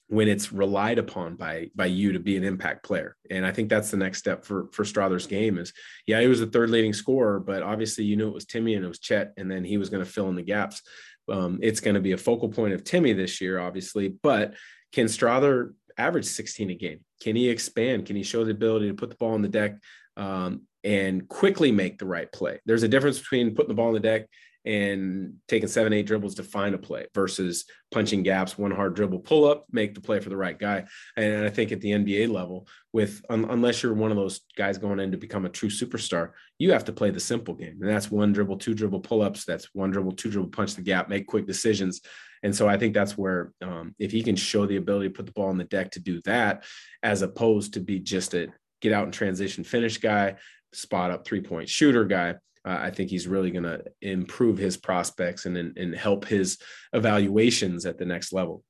when 0.08 0.26
it's 0.26 0.52
relied 0.52 0.98
upon 0.98 1.36
by 1.36 1.70
by 1.74 1.86
you 1.86 2.12
to 2.12 2.18
be 2.18 2.36
an 2.36 2.44
impact 2.44 2.82
player. 2.82 3.14
And 3.30 3.44
I 3.46 3.52
think 3.52 3.68
that's 3.68 3.90
the 3.90 3.96
next 3.96 4.18
step 4.18 4.44
for 4.44 4.68
for 4.72 4.84
Strawther's 4.84 5.26
game 5.26 5.58
is 5.58 5.72
yeah, 6.06 6.20
he 6.20 6.26
was 6.26 6.40
the 6.40 6.46
third 6.46 6.70
leading 6.70 6.94
scorer, 6.94 7.38
but 7.38 7.62
obviously 7.62 8.04
you 8.04 8.16
knew 8.16 8.28
it 8.28 8.34
was 8.34 8.46
Timme 8.46 8.74
and 8.74 8.84
it 8.84 8.88
was 8.88 8.98
Chet, 8.98 9.32
and 9.36 9.50
then 9.50 9.64
he 9.64 9.76
was 9.76 9.90
going 9.90 10.04
to 10.04 10.10
fill 10.10 10.28
in 10.28 10.34
the 10.34 10.42
gaps. 10.42 10.82
Um, 11.30 11.58
it's 11.62 11.80
going 11.80 11.94
to 11.94 12.00
be 12.00 12.12
a 12.12 12.18
focal 12.18 12.48
point 12.48 12.72
of 12.72 12.84
Timme 12.84 13.14
this 13.14 13.40
year, 13.40 13.58
obviously, 13.58 14.08
but 14.08 14.54
can 14.92 15.06
Strawther 15.06 15.74
average 15.98 16.24
16 16.24 16.70
a 16.70 16.74
game? 16.74 17.00
Can 17.20 17.36
he 17.36 17.50
expand? 17.50 18.06
Can 18.06 18.16
he 18.16 18.22
show 18.22 18.44
the 18.44 18.52
ability 18.52 18.88
to 18.88 18.94
put 18.94 19.10
the 19.10 19.16
ball 19.16 19.34
on 19.34 19.42
the 19.42 19.48
deck 19.48 19.76
um, 20.16 20.62
and 20.84 21.28
quickly 21.28 21.70
make 21.70 21.98
the 21.98 22.06
right 22.06 22.32
play? 22.32 22.60
There's 22.64 22.82
a 22.84 22.88
difference 22.88 23.18
between 23.18 23.54
putting 23.54 23.68
the 23.68 23.74
ball 23.74 23.88
on 23.88 23.94
the 23.94 24.00
deck 24.00 24.26
and 24.64 25.34
taking 25.46 25.68
seven, 25.68 25.92
eight 25.92 26.06
dribbles 26.06 26.34
to 26.34 26.42
find 26.42 26.74
a 26.74 26.78
play 26.78 27.06
versus 27.14 27.64
punching 27.90 28.22
gaps, 28.22 28.58
one 28.58 28.70
hard 28.70 28.94
dribble, 28.94 29.20
pull 29.20 29.48
up, 29.48 29.66
make 29.72 29.94
the 29.94 30.00
play 30.00 30.20
for 30.20 30.28
the 30.28 30.36
right 30.36 30.58
guy. 30.58 30.84
And 31.16 31.44
I 31.44 31.48
think 31.48 31.72
at 31.72 31.80
the 31.80 31.92
NBA 31.92 32.30
level, 32.30 32.68
with 32.92 33.22
un, 33.30 33.46
unless 33.48 33.82
you're 33.82 33.94
one 33.94 34.10
of 34.10 34.16
those 34.16 34.40
guys 34.56 34.76
going 34.76 35.00
in 35.00 35.12
to 35.12 35.16
become 35.16 35.46
a 35.46 35.50
true 35.50 35.70
superstar, 35.70 36.32
you 36.58 36.72
have 36.72 36.84
to 36.84 36.92
play 36.92 37.10
the 37.10 37.20
simple 37.20 37.54
game. 37.54 37.78
And 37.80 37.88
that's 37.88 38.10
one 38.10 38.32
dribble, 38.32 38.58
two 38.58 38.74
dribble 38.74 39.00
pull 39.00 39.22
ups. 39.22 39.44
That's 39.44 39.74
one 39.74 39.90
dribble, 39.90 40.12
two 40.12 40.30
dribble, 40.30 40.50
punch 40.50 40.74
the 40.74 40.82
gap, 40.82 41.08
make 41.08 41.26
quick 41.26 41.46
decisions. 41.46 42.00
And 42.42 42.54
so 42.54 42.68
I 42.68 42.76
think 42.76 42.94
that's 42.94 43.16
where 43.16 43.52
um, 43.62 43.94
if 43.98 44.12
he 44.12 44.22
can 44.22 44.36
show 44.36 44.66
the 44.66 44.76
ability 44.76 45.08
to 45.08 45.14
put 45.14 45.26
the 45.26 45.32
ball 45.32 45.48
on 45.48 45.58
the 45.58 45.64
deck 45.64 45.92
to 45.92 46.00
do 46.00 46.20
that, 46.24 46.64
as 47.02 47.22
opposed 47.22 47.74
to 47.74 47.80
be 47.80 48.00
just 48.00 48.34
a 48.34 48.48
get 48.80 48.92
out 48.92 49.04
and 49.04 49.14
transition 49.14 49.64
finish 49.64 49.98
guy, 49.98 50.36
spot 50.72 51.10
up 51.10 51.26
three 51.26 51.40
point 51.40 51.68
shooter 51.68 52.04
guy 52.04 52.34
uh, 52.66 52.78
I 52.80 52.90
think 52.90 53.10
he's 53.10 53.28
really 53.28 53.50
going 53.50 53.64
to 53.64 53.84
improve 54.00 54.58
his 54.58 54.76
prospects 54.76 55.46
and, 55.46 55.56
and 55.56 55.94
help 55.94 56.24
his 56.24 56.58
evaluations 56.92 57.86
at 57.86 57.98
the 57.98 58.04
next 58.04 58.32
level. 58.32 58.64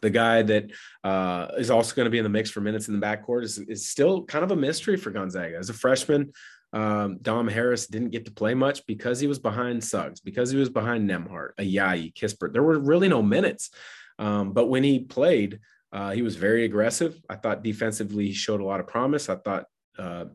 The 0.00 0.10
guy 0.10 0.42
that 0.42 0.70
uh, 1.02 1.48
is 1.56 1.70
also 1.70 1.94
going 1.94 2.06
to 2.06 2.10
be 2.10 2.18
in 2.18 2.24
the 2.24 2.30
mix 2.30 2.50
for 2.50 2.60
minutes 2.60 2.88
in 2.88 2.98
the 2.98 3.06
backcourt 3.06 3.44
is, 3.44 3.58
is 3.58 3.88
still 3.88 4.24
kind 4.24 4.44
of 4.44 4.50
a 4.50 4.56
mystery 4.56 4.96
for 4.96 5.10
Gonzaga. 5.10 5.56
As 5.56 5.70
a 5.70 5.74
freshman, 5.74 6.32
um, 6.72 7.18
Dom 7.22 7.48
Harris 7.48 7.86
didn't 7.86 8.10
get 8.10 8.24
to 8.24 8.32
play 8.32 8.52
much 8.54 8.84
because 8.86 9.20
he 9.20 9.26
was 9.26 9.38
behind 9.38 9.82
Suggs, 9.82 10.20
because 10.20 10.50
he 10.50 10.58
was 10.58 10.68
behind 10.68 11.08
Nembhard, 11.08 11.50
Ayayi, 11.58 12.12
Kispert. 12.14 12.52
There 12.52 12.62
were 12.62 12.78
really 12.78 13.08
no 13.08 13.22
minutes. 13.22 13.70
Um, 14.18 14.52
but 14.52 14.66
when 14.66 14.82
he 14.82 15.00
played, 15.00 15.60
uh, 15.92 16.10
he 16.10 16.22
was 16.22 16.36
very 16.36 16.64
aggressive. 16.64 17.20
I 17.30 17.36
thought 17.36 17.62
defensively 17.62 18.26
he 18.26 18.32
showed 18.32 18.60
a 18.60 18.64
lot 18.64 18.80
of 18.80 18.88
promise. 18.88 19.28
I 19.28 19.36
thought 19.36 19.66
uh, 19.98 20.26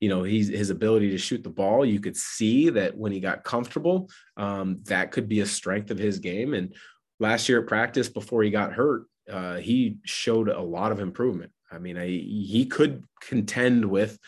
you 0.00 0.08
know, 0.08 0.22
he's 0.22 0.48
his 0.48 0.70
ability 0.70 1.10
to 1.10 1.18
shoot 1.18 1.42
the 1.42 1.50
ball. 1.50 1.84
You 1.84 2.00
could 2.00 2.16
see 2.16 2.70
that 2.70 2.96
when 2.96 3.12
he 3.12 3.20
got 3.20 3.44
comfortable, 3.44 4.10
um, 4.36 4.80
that 4.84 5.12
could 5.12 5.28
be 5.28 5.40
a 5.40 5.46
strength 5.46 5.90
of 5.90 5.98
his 5.98 6.18
game. 6.18 6.54
And 6.54 6.74
last 7.18 7.48
year 7.48 7.60
at 7.60 7.66
practice, 7.68 8.08
before 8.08 8.42
he 8.42 8.50
got 8.50 8.72
hurt, 8.72 9.06
uh, 9.30 9.56
he 9.56 9.96
showed 10.04 10.48
a 10.48 10.60
lot 10.60 10.92
of 10.92 11.00
improvement. 11.00 11.52
I 11.70 11.78
mean, 11.78 11.98
I, 11.98 12.06
he 12.06 12.66
could 12.70 13.02
contend 13.20 13.84
with 13.84 14.18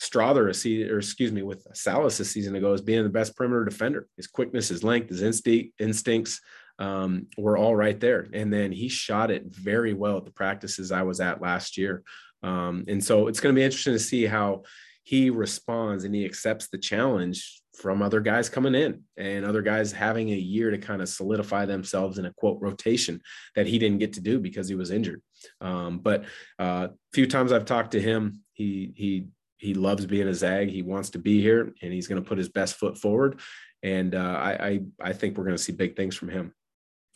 season, 0.00 0.90
or 0.90 0.98
excuse 0.98 1.32
me, 1.32 1.42
with 1.42 1.64
Sallis 1.72 2.20
a 2.20 2.24
season 2.24 2.56
ago 2.56 2.72
as 2.72 2.80
being 2.80 3.02
the 3.02 3.08
best 3.08 3.36
perimeter 3.36 3.64
defender. 3.64 4.08
His 4.16 4.26
quickness, 4.26 4.68
his 4.68 4.84
length, 4.84 5.08
his 5.08 5.22
instinct, 5.22 5.80
instincts 5.80 6.40
um, 6.78 7.28
were 7.38 7.56
all 7.56 7.76
right 7.76 7.98
there. 7.98 8.28
And 8.32 8.52
then 8.52 8.72
he 8.72 8.88
shot 8.88 9.30
it 9.30 9.46
very 9.46 9.94
well 9.94 10.18
at 10.18 10.24
the 10.24 10.32
practices 10.32 10.90
I 10.90 11.02
was 11.02 11.20
at 11.20 11.40
last 11.40 11.78
year. 11.78 12.02
Um, 12.42 12.84
and 12.88 13.02
so 13.02 13.28
it's 13.28 13.40
going 13.40 13.54
to 13.54 13.58
be 13.58 13.64
interesting 13.64 13.92
to 13.92 13.98
see 13.98 14.24
how 14.24 14.62
he 15.04 15.30
responds 15.30 16.04
and 16.04 16.14
he 16.14 16.24
accepts 16.24 16.68
the 16.68 16.78
challenge 16.78 17.62
from 17.74 18.02
other 18.02 18.20
guys 18.20 18.48
coming 18.48 18.74
in 18.74 19.02
and 19.16 19.44
other 19.44 19.62
guys 19.62 19.92
having 19.92 20.30
a 20.30 20.36
year 20.36 20.70
to 20.70 20.78
kind 20.78 21.00
of 21.00 21.08
solidify 21.08 21.64
themselves 21.64 22.18
in 22.18 22.26
a 22.26 22.32
quote 22.34 22.58
rotation 22.60 23.20
that 23.56 23.66
he 23.66 23.78
didn't 23.78 23.98
get 23.98 24.12
to 24.12 24.20
do 24.20 24.38
because 24.38 24.68
he 24.68 24.74
was 24.74 24.90
injured. 24.90 25.22
Um, 25.60 25.98
but 25.98 26.24
a 26.58 26.62
uh, 26.62 26.88
few 27.12 27.26
times 27.26 27.50
I've 27.50 27.64
talked 27.64 27.92
to 27.92 28.00
him, 28.00 28.42
he 28.52 28.92
he 28.96 29.26
he 29.56 29.74
loves 29.74 30.06
being 30.06 30.28
a 30.28 30.34
Zag. 30.34 30.70
He 30.70 30.82
wants 30.82 31.10
to 31.10 31.18
be 31.18 31.40
here, 31.40 31.72
and 31.82 31.92
he's 31.92 32.08
going 32.08 32.22
to 32.22 32.28
put 32.28 32.38
his 32.38 32.48
best 32.48 32.74
foot 32.76 32.98
forward. 32.98 33.40
And 33.82 34.14
uh, 34.14 34.18
I, 34.18 34.52
I 34.52 34.80
I 35.00 35.12
think 35.12 35.36
we're 35.36 35.44
going 35.44 35.56
to 35.56 35.62
see 35.62 35.72
big 35.72 35.96
things 35.96 36.14
from 36.14 36.28
him. 36.28 36.52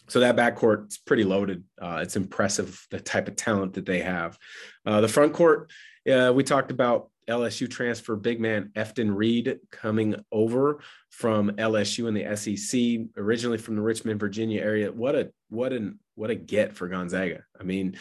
So 0.09 0.21
that 0.21 0.37
backcourt 0.37 0.89
is 0.89 0.99
pretty 0.99 1.25
loaded. 1.25 1.65
Uh, 1.81 2.01
it's 2.03 2.17
impressive 2.17 2.87
the 2.91 3.01
type 3.01 3.29
of 3.29 3.37
talent 3.37 3.75
that 3.75 3.87
they 3.87 4.01
have. 4.01 4.39
Uh, 4.85 5.01
the 5.01 5.09
front 5.09 5.33
court, 5.33 5.71
uh, 6.11 6.33
we 6.35 6.45
talked 6.45 6.71
about 6.71 7.11
LSU 7.29 7.69
transfer 7.69 8.15
big 8.15 8.41
man 8.41 8.71
Efton 8.77 9.15
Reid 9.15 9.59
coming 9.73 10.15
over 10.31 10.81
from 11.11 11.51
LSU 11.53 12.07
in 12.09 12.15
the 12.15 12.37
SEC, 12.37 13.09
originally 13.17 13.59
from 13.59 13.75
the 13.75 13.83
Richmond, 13.83 14.21
Virginia 14.21 14.63
area. 14.63 14.93
What 14.93 15.17
a 15.17 15.33
what 15.49 15.73
an 15.73 15.99
what 16.15 16.31
a 16.31 16.35
get 16.35 16.75
for 16.75 16.89
Gonzaga. 16.89 17.43
I 17.59 17.65
mean, 17.65 17.97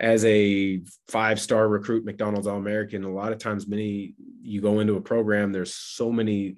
as 0.00 0.24
a 0.24 0.82
five 1.08 1.40
star 1.40 1.68
recruit, 1.68 2.04
McDonald's 2.04 2.46
All 2.46 2.56
American, 2.56 3.04
a 3.04 3.12
lot 3.12 3.32
of 3.32 3.38
times, 3.38 3.68
many 3.68 4.14
you 4.42 4.60
go 4.60 4.80
into 4.80 4.96
a 4.96 5.00
program, 5.00 5.52
there's 5.52 5.74
so 5.74 6.10
many 6.10 6.56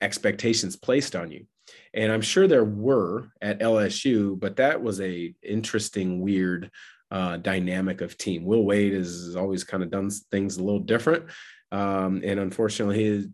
expectations 0.00 0.76
placed 0.76 1.16
on 1.16 1.30
you. 1.30 1.46
And 1.94 2.12
I'm 2.12 2.20
sure 2.20 2.46
there 2.46 2.64
were 2.64 3.30
at 3.40 3.60
LSU, 3.60 4.38
but 4.38 4.56
that 4.56 4.82
was 4.82 5.00
a 5.00 5.34
interesting, 5.42 6.20
weird 6.20 6.70
uh, 7.10 7.36
dynamic 7.38 8.00
of 8.00 8.16
team. 8.16 8.44
Will 8.44 8.64
Wade 8.64 8.92
has 8.92 9.34
always 9.36 9.64
kind 9.64 9.82
of 9.82 9.90
done 9.90 10.10
things 10.30 10.56
a 10.56 10.62
little 10.62 10.80
different. 10.80 11.24
Um, 11.72 12.22
and 12.24 12.38
unfortunately, 12.38 12.98
he 12.98 13.28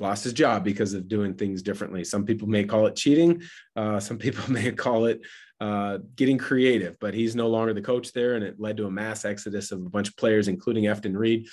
lost 0.00 0.24
his 0.24 0.32
job 0.32 0.64
because 0.64 0.94
of 0.94 1.08
doing 1.08 1.34
things 1.34 1.62
differently. 1.62 2.04
Some 2.04 2.24
people 2.24 2.48
may 2.48 2.64
call 2.64 2.86
it 2.86 2.96
cheating. 2.96 3.42
Uh, 3.76 4.00
some 4.00 4.18
people 4.18 4.50
may 4.52 4.72
call 4.72 5.06
it 5.06 5.20
uh, 5.60 5.98
getting 6.14 6.38
creative, 6.38 6.96
but 7.00 7.14
he's 7.14 7.34
no 7.34 7.48
longer 7.48 7.74
the 7.74 7.80
coach 7.80 8.12
there. 8.12 8.34
And 8.34 8.44
it 8.44 8.60
led 8.60 8.76
to 8.76 8.86
a 8.86 8.90
mass 8.90 9.24
exodus 9.24 9.72
of 9.72 9.80
a 9.84 9.90
bunch 9.90 10.08
of 10.08 10.16
players, 10.16 10.48
including 10.48 10.84
Efton 10.84 11.16
Reid 11.16 11.48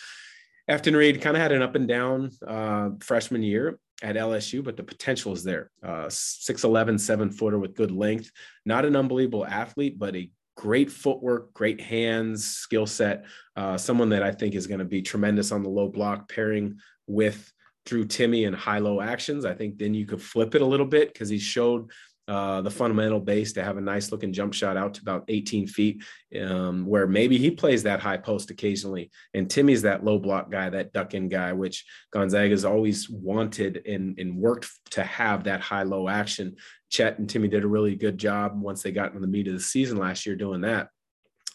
Efton 0.69 0.95
Reid 0.95 1.21
kind 1.21 1.35
of 1.35 1.41
had 1.41 1.51
an 1.51 1.61
up 1.61 1.75
and 1.75 1.87
down 1.87 2.31
uh, 2.45 2.89
freshman 2.99 3.43
year 3.43 3.79
at 4.03 4.15
LSU, 4.15 4.63
but 4.63 4.77
the 4.77 4.83
potential 4.83 5.33
is 5.33 5.43
there. 5.43 5.71
Uh, 5.83 6.07
6'11, 6.07 6.99
seven 6.99 7.29
footer 7.29 7.57
with 7.57 7.75
good 7.75 7.91
length, 7.91 8.31
not 8.65 8.85
an 8.85 8.95
unbelievable 8.95 9.45
athlete, 9.45 9.97
but 9.97 10.15
a 10.15 10.29
great 10.55 10.91
footwork, 10.91 11.53
great 11.53 11.81
hands, 11.81 12.45
skill 12.45 12.85
set. 12.85 13.25
Uh, 13.55 13.77
someone 13.77 14.09
that 14.09 14.23
I 14.23 14.31
think 14.31 14.55
is 14.55 14.67
going 14.67 14.79
to 14.79 14.85
be 14.85 15.01
tremendous 15.01 15.51
on 15.51 15.63
the 15.63 15.69
low 15.69 15.87
block 15.87 16.29
pairing 16.29 16.79
with 17.07 17.51
Drew 17.85 18.05
Timme 18.05 18.47
and 18.47 18.55
high 18.55 18.79
low 18.79 19.01
actions. 19.01 19.45
I 19.45 19.53
think 19.53 19.77
then 19.77 19.93
you 19.93 20.05
could 20.05 20.21
flip 20.21 20.55
it 20.55 20.61
a 20.61 20.65
little 20.65 20.85
bit 20.85 21.13
because 21.13 21.29
he 21.29 21.37
showed 21.37 21.91
uh, 22.27 22.61
the 22.61 22.71
fundamental 22.71 23.19
base 23.19 23.53
to 23.53 23.63
have 23.63 23.77
a 23.77 23.81
nice 23.81 24.11
looking 24.11 24.33
jump 24.33 24.53
shot 24.53 24.77
out 24.77 24.95
to 24.95 25.01
about 25.01 25.25
18 25.27 25.67
feet, 25.67 26.03
um, 26.41 26.85
where 26.85 27.05
maybe 27.05 27.37
he 27.37 27.51
plays 27.51 27.83
that 27.83 27.99
high 27.99 28.17
post 28.17 28.49
occasionally. 28.49 29.11
And 29.33 29.47
Timme's 29.47 29.83
that 29.83 30.03
low 30.03 30.17
block 30.17 30.49
guy, 30.49 30.69
that 30.69 30.91
duck 30.91 31.13
in 31.13 31.29
guy, 31.29 31.53
which 31.53 31.85
Gonzaga's 32.11 32.65
always 32.65 33.09
wanted 33.09 33.85
and, 33.85 34.17
and 34.19 34.37
worked 34.37 34.67
to 34.91 35.03
have 35.03 35.43
that 35.43 35.61
high 35.61 35.83
low 35.83 36.09
action. 36.09 36.55
Chet 36.89 37.19
and 37.19 37.29
Timme 37.29 37.49
did 37.49 37.63
a 37.63 37.67
really 37.67 37.95
good 37.95 38.17
job 38.17 38.59
once 38.59 38.81
they 38.81 38.91
got 38.91 39.09
into 39.09 39.19
the 39.19 39.27
meat 39.27 39.47
of 39.47 39.53
the 39.53 39.59
season 39.59 39.97
last 39.97 40.25
year 40.25 40.35
doing 40.35 40.61
that. 40.61 40.89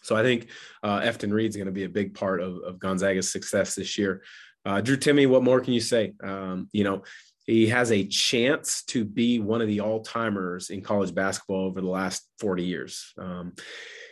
So 0.03 0.15
I 0.15 0.23
think 0.23 0.47
uh, 0.83 1.01
Efton 1.01 1.31
Reid's 1.31 1.55
going 1.55 1.67
to 1.67 1.71
be 1.71 1.83
a 1.83 1.89
big 1.89 2.13
part 2.13 2.41
of, 2.41 2.57
of 2.65 2.79
Gonzaga's 2.79 3.31
success 3.31 3.75
this 3.75 3.97
year. 3.97 4.23
Uh, 4.65 4.81
Drew 4.81 4.97
Timme, 4.97 5.27
what 5.27 5.43
more 5.43 5.59
can 5.59 5.73
you 5.73 5.79
say? 5.79 6.13
Um, 6.23 6.69
you 6.71 6.83
know, 6.83 7.03
he 7.51 7.67
has 7.67 7.91
a 7.91 8.05
chance 8.05 8.83
to 8.83 9.03
be 9.03 9.39
one 9.39 9.61
of 9.61 9.67
the 9.67 9.81
all 9.81 10.01
timers 10.01 10.69
in 10.69 10.81
college 10.81 11.13
basketball 11.13 11.65
over 11.65 11.81
the 11.81 11.87
last 11.87 12.25
40 12.39 12.63
years. 12.63 13.13
Um, 13.17 13.53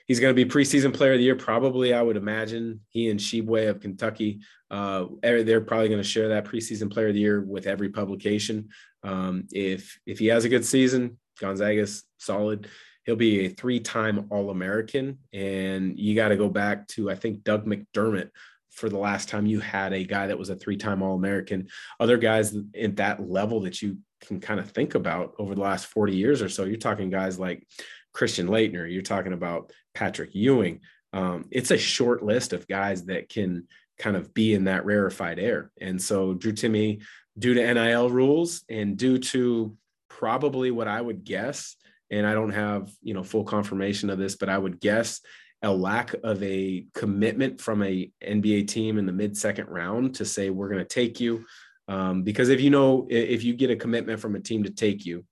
he's 0.07 0.19
going 0.19 0.35
to 0.35 0.45
be 0.45 0.49
preseason 0.49 0.93
player 0.93 1.13
of 1.13 1.19
the 1.19 1.23
year, 1.23 1.35
probably, 1.35 1.93
I 1.93 2.01
would 2.01 2.17
imagine. 2.17 2.81
He 2.89 3.09
and 3.09 3.19
Tshiebwe 3.19 3.69
of 3.69 3.79
Kentucky, 3.79 4.41
uh, 4.69 5.05
they're 5.21 5.61
probably 5.61 5.87
going 5.87 6.01
to 6.01 6.07
share 6.07 6.27
that 6.29 6.45
preseason 6.45 6.91
player 6.91 7.07
of 7.07 7.13
the 7.13 7.21
year 7.21 7.41
with 7.41 7.65
every 7.65 7.89
publication. 7.89 8.69
Um, 9.03 9.47
if 9.53 9.97
if 10.05 10.19
he 10.19 10.27
has 10.27 10.43
a 10.43 10.49
good 10.49 10.65
season, 10.65 11.17
Gonzaga's 11.39 12.03
solid. 12.17 12.67
He'll 13.05 13.15
be 13.15 13.45
a 13.45 13.49
three-time 13.49 14.27
All-American, 14.29 15.19
and 15.31 15.97
you 15.97 16.13
got 16.13 16.27
to 16.27 16.35
go 16.35 16.49
back 16.49 16.87
to 16.89 17.09
I 17.09 17.15
think 17.15 17.45
Doug 17.45 17.65
McDermott 17.65 18.31
for 18.79 18.89
the 18.89 18.97
last 18.97 19.27
time 19.27 19.45
you 19.45 19.59
had 19.59 19.91
a 19.91 20.05
guy 20.05 20.27
that 20.27 20.39
was 20.39 20.49
a 20.49 20.55
three-time 20.55 21.03
All-American. 21.03 21.67
Other 21.99 22.17
guys 22.17 22.55
at 22.79 22.95
that 22.95 23.29
level 23.29 23.59
that 23.61 23.81
you 23.81 23.97
can 24.21 24.39
kind 24.39 24.59
of 24.59 24.71
think 24.71 24.95
about 24.95 25.33
over 25.37 25.53
the 25.53 25.61
last 25.61 25.87
40 25.87 26.15
years 26.15 26.41
or 26.41 26.47
so, 26.47 26.63
you're 26.63 26.77
talking 26.77 27.09
guys 27.09 27.37
like 27.37 27.67
Christian 28.13 28.47
Laettner, 28.47 28.91
you're 28.91 29.01
talking 29.01 29.33
about 29.33 29.71
Patrick 29.93 30.33
Ewing. 30.33 30.79
Um, 31.11 31.45
it's 31.51 31.71
a 31.71 31.77
short 31.77 32.23
list 32.23 32.53
of 32.53 32.67
guys 32.67 33.05
that 33.05 33.29
can 33.29 33.67
kind 33.97 34.15
of 34.15 34.33
be 34.33 34.53
in 34.53 34.63
that 34.63 34.85
rarefied 34.85 35.39
air. 35.39 35.71
And 35.81 36.01
so 36.01 36.33
Drew 36.33 36.53
Timme, 36.53 37.01
due 37.37 37.53
to 37.53 37.73
NIL 37.73 38.09
rules 38.09 38.63
and 38.69 38.97
due 38.97 39.17
to 39.17 39.75
probably 40.09 40.71
what 40.71 40.87
I 40.87 41.01
would 41.01 41.23
guess, 41.23 41.75
and 42.09 42.25
I 42.25 42.33
don't 42.33 42.51
have, 42.51 42.91
you 43.03 43.13
know, 43.13 43.23
full 43.23 43.43
confirmation 43.43 44.09
of 44.09 44.17
this, 44.17 44.35
but 44.35 44.49
I 44.49 44.57
would 44.57 44.79
guess 44.79 45.21
a 45.61 45.71
lack 45.71 46.15
of 46.23 46.41
a 46.41 46.85
commitment 46.93 47.59
from 47.59 47.83
a 47.83 48.09
NBA 48.23 48.67
team 48.67 48.97
in 48.97 49.05
the 49.05 49.11
mid 49.11 49.35
second 49.35 49.67
round 49.67 50.15
to 50.15 50.25
say 50.25 50.49
we're 50.49 50.69
going 50.69 50.79
to 50.79 50.85
take 50.85 51.19
you. 51.19 51.45
Um, 51.87 52.23
because 52.23 52.49
if 52.49 52.61
you 52.61 52.69
know 52.69 53.07
if 53.09 53.43
you 53.43 53.55
get 53.55 53.71
a 53.71 53.75
commitment 53.75 54.19
from 54.19 54.35
a 54.35 54.39
team 54.39 54.63
to 54.63 54.69
take 54.69 55.05
you 55.05 55.25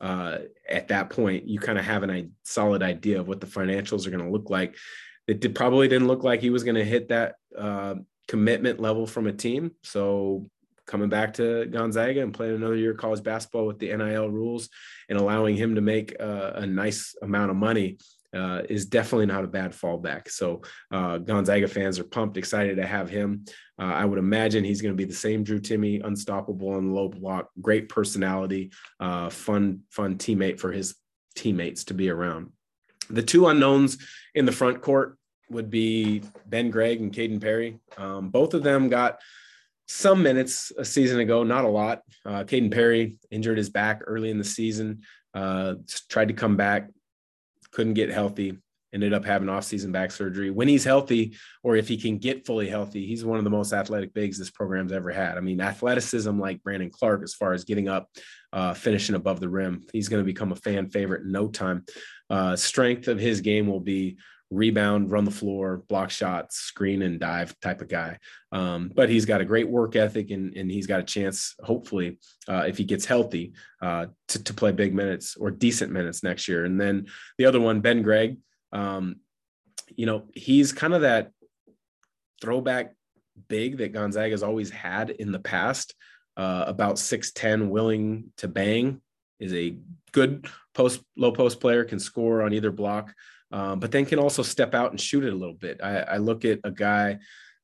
uh, 0.00 0.38
at 0.68 0.88
that 0.88 1.10
point, 1.10 1.48
you 1.48 1.58
kind 1.58 1.78
of 1.78 1.84
have 1.84 2.02
a 2.04 2.28
solid 2.44 2.82
idea 2.82 3.20
of 3.20 3.28
what 3.28 3.40
the 3.40 3.46
financials 3.46 4.06
are 4.06 4.10
going 4.10 4.24
to 4.24 4.30
look 4.30 4.48
like. 4.48 4.76
It 5.26 5.40
did, 5.40 5.54
probably 5.54 5.88
didn't 5.88 6.08
look 6.08 6.22
like 6.22 6.40
he 6.40 6.50
was 6.50 6.64
going 6.64 6.76
to 6.76 6.84
hit 6.84 7.08
that 7.08 7.34
uh, 7.56 7.96
commitment 8.28 8.80
level 8.80 9.06
from 9.06 9.26
a 9.26 9.32
team. 9.32 9.72
So 9.82 10.46
coming 10.86 11.10
back 11.10 11.34
to 11.34 11.66
Gonzaga 11.66 12.22
and 12.22 12.32
playing 12.32 12.54
another 12.54 12.76
year 12.76 12.92
of 12.92 12.96
college 12.96 13.22
basketball 13.22 13.66
with 13.66 13.78
the 13.78 13.94
NIL 13.94 14.30
rules 14.30 14.70
and 15.10 15.18
allowing 15.18 15.56
him 15.56 15.74
to 15.74 15.82
make 15.82 16.16
uh, 16.18 16.52
a 16.54 16.66
nice 16.66 17.14
amount 17.20 17.50
of 17.50 17.56
money 17.56 17.98
uh, 18.34 18.62
is 18.68 18.86
definitely 18.86 19.26
not 19.26 19.44
a 19.44 19.48
bad 19.48 19.72
fallback. 19.72 20.30
So 20.30 20.62
uh, 20.90 21.18
Gonzaga 21.18 21.68
fans 21.68 21.98
are 21.98 22.04
pumped, 22.04 22.36
excited 22.36 22.76
to 22.76 22.86
have 22.86 23.08
him. 23.08 23.44
Uh, 23.78 23.84
I 23.84 24.04
would 24.04 24.18
imagine 24.18 24.64
he's 24.64 24.82
going 24.82 24.92
to 24.92 24.96
be 24.96 25.04
the 25.04 25.14
same 25.14 25.44
Drew 25.44 25.60
Timme, 25.60 26.04
unstoppable 26.04 26.70
on 26.70 26.88
the 26.88 26.94
low 26.94 27.08
block, 27.08 27.48
great 27.60 27.88
personality, 27.88 28.70
uh, 29.00 29.30
fun, 29.30 29.80
fun 29.90 30.16
teammate 30.16 30.60
for 30.60 30.72
his 30.72 30.94
teammates 31.34 31.84
to 31.84 31.94
be 31.94 32.10
around. 32.10 32.52
The 33.10 33.22
two 33.22 33.46
unknowns 33.46 33.98
in 34.34 34.44
the 34.44 34.52
front 34.52 34.82
court 34.82 35.16
would 35.50 35.70
be 35.70 36.22
Ben 36.46 36.70
Gregg 36.70 37.00
and 37.00 37.12
Kaden 37.12 37.40
Perry. 37.40 37.78
Um, 37.96 38.28
both 38.28 38.52
of 38.52 38.62
them 38.62 38.88
got 38.88 39.20
some 39.86 40.22
minutes 40.22 40.70
a 40.76 40.84
season 40.84 41.20
ago, 41.20 41.42
not 41.42 41.64
a 41.64 41.68
lot. 41.68 42.02
Uh, 42.26 42.44
Kaden 42.44 42.70
Perry 42.70 43.16
injured 43.30 43.56
his 43.56 43.70
back 43.70 44.02
early 44.06 44.30
in 44.30 44.36
the 44.36 44.44
season, 44.44 45.02
uh, 45.32 45.74
tried 46.10 46.28
to 46.28 46.34
come 46.34 46.56
back, 46.56 46.90
couldn't 47.78 47.94
get 47.94 48.10
healthy, 48.10 48.58
ended 48.92 49.12
up 49.12 49.24
having 49.24 49.48
off-season 49.48 49.92
back 49.92 50.10
surgery. 50.10 50.50
When 50.50 50.66
he's 50.66 50.82
healthy, 50.82 51.36
or 51.62 51.76
if 51.76 51.86
he 51.86 51.96
can 51.96 52.18
get 52.18 52.44
fully 52.44 52.68
healthy, 52.68 53.06
he's 53.06 53.24
one 53.24 53.38
of 53.38 53.44
the 53.44 53.50
most 53.50 53.72
athletic 53.72 54.12
bigs 54.12 54.36
this 54.36 54.50
program's 54.50 54.90
ever 54.90 55.12
had. 55.12 55.38
I 55.38 55.40
mean, 55.40 55.60
athleticism 55.60 56.40
like 56.40 56.60
Brandon 56.64 56.90
Clarke, 56.90 57.22
as 57.22 57.34
far 57.34 57.52
as 57.52 57.62
getting 57.62 57.88
up, 57.88 58.08
uh, 58.52 58.74
finishing 58.74 59.14
above 59.14 59.38
the 59.38 59.48
rim, 59.48 59.84
he's 59.92 60.08
going 60.08 60.20
to 60.20 60.26
become 60.26 60.50
a 60.50 60.56
fan 60.56 60.88
favorite 60.88 61.22
in 61.22 61.30
no 61.30 61.46
time. 61.46 61.84
Uh, 62.28 62.56
strength 62.56 63.06
of 63.06 63.20
his 63.20 63.42
game 63.42 63.68
will 63.68 63.78
be 63.78 64.18
rebound, 64.50 65.10
run 65.10 65.24
the 65.24 65.30
floor, 65.30 65.82
block 65.88 66.10
shots, 66.10 66.56
screen 66.56 67.02
and 67.02 67.20
dive 67.20 67.58
type 67.60 67.80
of 67.80 67.88
guy. 67.88 68.18
Um, 68.50 68.90
but 68.94 69.08
he's 69.08 69.26
got 69.26 69.40
a 69.40 69.44
great 69.44 69.68
work 69.68 69.94
ethic 69.94 70.30
and, 70.30 70.56
and 70.56 70.70
he's 70.70 70.86
got 70.86 71.00
a 71.00 71.04
chance, 71.04 71.54
hopefully, 71.62 72.18
uh, 72.48 72.64
if 72.66 72.78
he 72.78 72.84
gets 72.84 73.04
healthy, 73.04 73.52
uh, 73.82 74.06
to, 74.28 74.44
to 74.44 74.54
play 74.54 74.72
big 74.72 74.94
minutes 74.94 75.36
or 75.36 75.50
decent 75.50 75.92
minutes 75.92 76.22
next 76.22 76.48
year. 76.48 76.64
And 76.64 76.80
then 76.80 77.06
the 77.36 77.44
other 77.44 77.60
one, 77.60 77.80
Ben 77.80 78.02
Gregg, 78.02 78.38
um, 78.72 79.16
you 79.96 80.06
know, 80.06 80.24
he's 80.34 80.72
kind 80.72 80.94
of 80.94 81.02
that 81.02 81.30
throwback 82.40 82.94
big 83.48 83.78
that 83.78 83.92
Gonzaga 83.92 84.30
has 84.30 84.42
always 84.42 84.70
had 84.70 85.10
in 85.10 85.32
the 85.32 85.38
past. 85.38 85.94
Uh, 86.36 86.64
about 86.68 86.94
6'10, 86.96 87.68
willing 87.68 88.32
to 88.36 88.46
bang, 88.46 89.00
is 89.40 89.52
a 89.52 89.76
good 90.12 90.46
post 90.72 91.02
low 91.16 91.32
post 91.32 91.60
player, 91.60 91.84
can 91.84 91.98
score 91.98 92.42
on 92.42 92.52
either 92.52 92.70
block 92.70 93.12
um, 93.52 93.80
but 93.80 93.90
then 93.90 94.06
can 94.06 94.18
also 94.18 94.42
step 94.42 94.74
out 94.74 94.90
and 94.90 95.00
shoot 95.00 95.24
it 95.24 95.32
a 95.32 95.36
little 95.36 95.54
bit. 95.54 95.80
I, 95.82 96.00
I 96.00 96.16
look 96.18 96.44
at 96.44 96.60
a 96.64 96.70
guy 96.70 97.18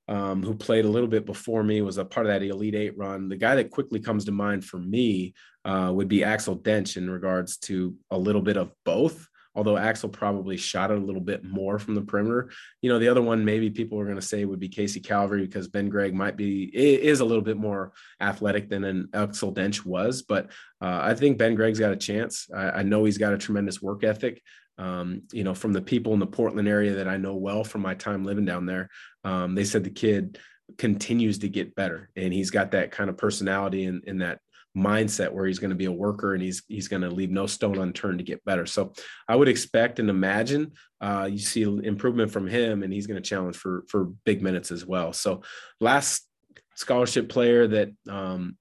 um, 0.09 0.43
who 0.43 0.55
played 0.55 0.85
a 0.85 0.89
little 0.89 1.09
bit 1.09 1.27
before 1.27 1.63
me, 1.63 1.81
was 1.83 1.99
a 1.99 2.05
part 2.05 2.27
of 2.27 2.33
that 2.33 2.43
Elite 2.43 2.75
Eight 2.75 2.97
run. 2.97 3.29
The 3.29 3.37
guy 3.37 3.57
that 3.57 3.71
quickly 3.71 4.01
comes 4.01 4.25
to 4.27 4.33
mind 4.33 4.65
for 4.65 4.79
me 4.79 5.35
uh, 5.65 5.91
would 5.95 6.09
be 6.09 6.25
Axel 6.25 6.59
Dench 6.59 6.97
in 6.97 7.09
regards 7.09 7.57
to 7.59 7.95
a 8.11 8.19
little 8.19 8.43
bit 8.43 8.57
of 8.57 8.71
both 8.85 9.29
although 9.55 9.77
Axel 9.77 10.09
probably 10.09 10.57
shot 10.57 10.91
it 10.91 10.99
a 10.99 11.05
little 11.05 11.21
bit 11.21 11.45
more 11.45 11.79
from 11.79 11.95
the 11.95 12.03
perimeter. 12.03 12.51
You 12.83 12.91
know, 12.91 12.99
the 12.99 13.09
other 13.09 13.23
one 13.23 13.45
maybe 13.45 13.71
people 13.71 14.01
are 14.01 14.05
going 14.05 14.17
to 14.17 14.23
say 14.23 14.45
would 14.45 14.61
be 14.61 14.69
Casey 14.69 15.01
Calvary 15.01 15.43
because 15.43 15.69
Ben 15.69 15.89
Gregg 15.89 16.15
might 16.15 16.37
be 16.37 16.65
is 16.75 17.21
a 17.21 17.25
little 17.25 17.43
bit 17.43 17.57
more 17.57 17.93
athletic 18.21 18.69
than 18.69 18.85
an 18.85 19.09
Axel 19.15 19.55
Dench 19.55 19.85
was, 19.85 20.23
but 20.23 20.51
uh, 20.81 21.01
I 21.03 21.15
think 21.15 21.39
Ben 21.39 21.55
Gregg's 21.55 21.79
got 21.79 21.93
a 21.93 21.97
chance. 21.97 22.49
I, 22.55 22.71
I, 22.71 22.83
know 22.83 23.05
he's 23.05 23.19
got 23.19 23.33
a 23.33 23.39
tremendous 23.39 23.81
work 23.81 24.05
ethic. 24.05 24.43
Um, 24.79 25.23
you 25.33 25.45
know, 25.45 25.55
from 25.55 25.73
the 25.73 25.83
people 25.83 26.13
in 26.15 26.21
the 26.21 26.27
Portland 26.27 26.69
area 26.69 26.95
that 26.95 27.09
I 27.09 27.17
know 27.17 27.35
well 27.35 27.65
from 27.65 27.83
my 27.83 27.95
time 27.95 28.25
living 28.25 28.45
down 28.45 28.67
there, 28.67 28.89
um, 29.25 29.55
they 29.55 29.65
said 29.65 29.85
the 29.85 29.91
kid 29.91 30.39
continues 30.79 31.39
to 31.39 31.49
get 31.49 31.75
better, 31.75 32.11
and 32.17 32.33
he's 32.33 32.51
got 32.51 32.73
that 32.73 32.91
kind 32.91 33.11
of 33.11 33.17
personality 33.17 33.85
and, 33.85 34.03
and 34.07 34.21
that 34.23 34.41
mindset 34.77 35.31
where 35.31 35.47
he's 35.47 35.61
going 35.61 35.71
to 35.71 35.77
be 35.77 35.85
a 35.85 35.93
worker 35.93 36.35
and 36.35 36.43
he's 36.43 36.65
he's 36.67 36.89
going 36.89 37.03
to 37.03 37.09
leave 37.09 37.31
no 37.31 37.47
stone 37.47 37.79
unturned 37.79 38.19
to 38.19 38.25
get 38.25 38.45
better. 38.45 38.67
So 38.67 38.93
I 39.29 39.37
would 39.37 39.49
expect 39.49 40.01
and 40.01 40.11
imagine 40.11 40.73
uh, 41.01 41.29
you 41.31 41.39
see 41.39 41.63
improvement 41.63 42.33
from 42.33 42.47
him, 42.47 42.83
and 42.83 42.93
he's 42.93 43.07
going 43.07 43.23
to 43.23 43.29
challenge 43.29 43.57
for 43.57 43.85
for 43.89 44.07
big 44.25 44.43
minutes 44.43 44.71
as 44.71 44.85
well. 44.85 45.13
So 45.13 45.43
last 45.81 46.27
scholarship 46.75 47.29
player 47.29 47.69
that 47.69 47.91
um, 48.09 48.57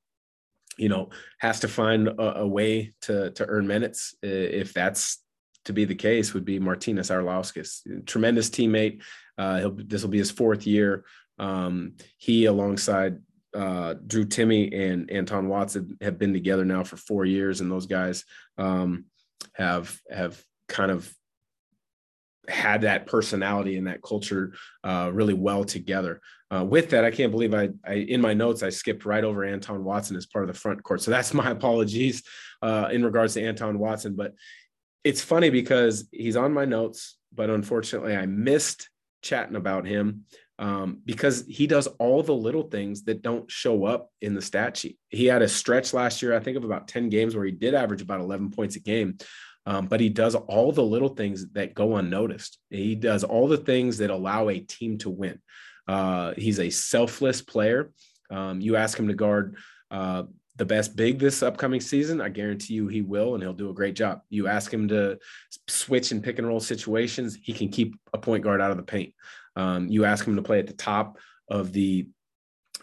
you 0.77 0.89
know 0.89 1.09
has 1.39 1.61
to 1.61 1.67
find 1.67 2.07
a, 2.07 2.41
a, 2.41 2.47
way 2.47 2.93
to 3.01 3.31
to 3.31 3.45
earn 3.47 3.65
minutes 3.65 4.15
if 4.21 4.73
that's 4.73 5.22
to 5.65 5.73
be 5.73 5.85
the 5.85 5.95
case 5.95 6.33
would 6.33 6.45
be 6.45 6.59
Martynas 6.59 7.11
Arlauskas, 7.11 8.05
tremendous 8.05 8.49
teammate. 8.49 9.01
Uh, 9.37 9.69
this 9.75 10.01
will 10.01 10.09
be 10.09 10.17
his 10.17 10.31
fourth 10.31 10.67
year. 10.67 11.05
Um, 11.39 11.93
he, 12.17 12.45
alongside 12.45 13.19
uh, 13.55 13.95
Drew 14.05 14.25
Timme 14.25 14.73
and 14.73 15.09
Anton 15.09 15.47
Watson, 15.47 15.97
have 16.01 16.17
been 16.17 16.33
together 16.33 16.65
now 16.65 16.83
for 16.83 16.97
four 16.97 17.25
years, 17.25 17.61
and 17.61 17.71
those 17.71 17.85
guys 17.85 18.25
um, 18.57 19.05
have 19.53 19.99
have 20.09 20.41
kind 20.67 20.91
of 20.91 21.13
had 22.49 22.81
that 22.81 23.05
personality 23.05 23.77
and 23.77 23.87
that 23.87 24.01
culture 24.01 24.53
uh, 24.83 25.09
really 25.13 25.33
well 25.33 25.63
together. 25.63 26.19
Uh, 26.53 26.63
with 26.63 26.89
that, 26.89 27.05
I 27.05 27.11
can't 27.11 27.31
believe 27.31 27.53
I, 27.53 27.69
I, 27.85 27.93
in 27.93 28.21
my 28.21 28.33
notes 28.33 28.63
I 28.63 28.69
skipped 28.69 29.05
right 29.05 29.23
over 29.23 29.43
Anton 29.43 29.83
Watson 29.83 30.17
as 30.17 30.25
part 30.25 30.47
of 30.47 30.53
the 30.53 30.59
front 30.59 30.83
court. 30.83 31.01
So 31.01 31.09
that's 31.09 31.33
my 31.33 31.49
apologies 31.51 32.23
uh, 32.61 32.89
in 32.91 33.03
regards 33.03 33.35
to 33.35 33.43
Anton 33.43 33.79
Watson. 33.79 34.15
But 34.15 34.33
it's 35.03 35.21
funny 35.21 35.49
because 35.49 36.07
he's 36.11 36.37
on 36.37 36.53
my 36.53 36.65
notes, 36.65 37.17
but 37.33 37.49
unfortunately 37.49 38.15
I 38.15 38.25
missed 38.25 38.89
chatting 39.21 39.55
about 39.55 39.85
him 39.85 40.25
um, 40.59 41.01
because 41.03 41.45
he 41.47 41.67
does 41.67 41.87
all 41.87 42.21
the 42.23 42.35
little 42.35 42.63
things 42.63 43.03
that 43.03 43.21
don't 43.21 43.49
show 43.49 43.85
up 43.85 44.09
in 44.21 44.33
the 44.33 44.41
stat 44.41 44.77
sheet. 44.77 44.97
He 45.09 45.25
had 45.25 45.41
a 45.41 45.47
stretch 45.47 45.93
last 45.93 46.21
year, 46.21 46.35
I 46.35 46.39
think 46.39 46.57
of 46.57 46.63
about 46.63 46.87
10 46.87 47.09
games 47.09 47.35
where 47.35 47.45
he 47.45 47.51
did 47.51 47.73
average 47.73 48.01
about 48.01 48.21
11 48.21 48.51
points 48.51 48.75
a 48.75 48.79
game. 48.79 49.17
Um, 49.65 49.87
but 49.87 50.01
he 50.01 50.09
does 50.09 50.35
all 50.35 50.71
the 50.71 50.83
little 50.83 51.09
things 51.09 51.47
that 51.53 51.73
go 51.73 51.95
unnoticed. 51.95 52.59
He 52.69 52.95
does 52.95 53.23
all 53.23 53.47
the 53.47 53.57
things 53.57 53.97
that 53.99 54.09
allow 54.09 54.49
a 54.49 54.59
team 54.59 54.97
to 54.99 55.09
win. 55.09 55.39
Uh, 55.87 56.33
he's 56.37 56.59
a 56.59 56.69
selfless 56.69 57.41
player. 57.41 57.91
Um, 58.29 58.59
you 58.59 58.75
ask 58.75 58.97
him 58.97 59.07
to 59.07 59.13
guard 59.13 59.55
uh, 59.89 60.23
the 60.55 60.65
best 60.65 60.95
big 60.95 61.19
this 61.19 61.41
upcoming 61.41 61.81
season, 61.81 62.21
I 62.21 62.29
guarantee 62.29 62.75
you 62.75 62.87
he 62.87 63.01
will, 63.01 63.33
and 63.33 63.43
he'll 63.43 63.53
do 63.53 63.69
a 63.69 63.73
great 63.73 63.95
job. 63.95 64.21
You 64.29 64.47
ask 64.47 64.71
him 64.71 64.87
to 64.89 65.17
switch 65.67 66.11
and 66.11 66.23
pick 66.23 66.37
and 66.37 66.47
roll 66.47 66.59
situations, 66.59 67.37
he 67.41 67.53
can 67.53 67.69
keep 67.69 67.95
a 68.13 68.17
point 68.17 68.43
guard 68.43 68.61
out 68.61 68.71
of 68.71 68.77
the 68.77 68.83
paint. 68.83 69.13
Um, 69.55 69.87
you 69.87 70.05
ask 70.05 70.25
him 70.25 70.35
to 70.35 70.41
play 70.41 70.59
at 70.59 70.67
the 70.67 70.73
top 70.73 71.17
of 71.47 71.73
the 71.73 72.07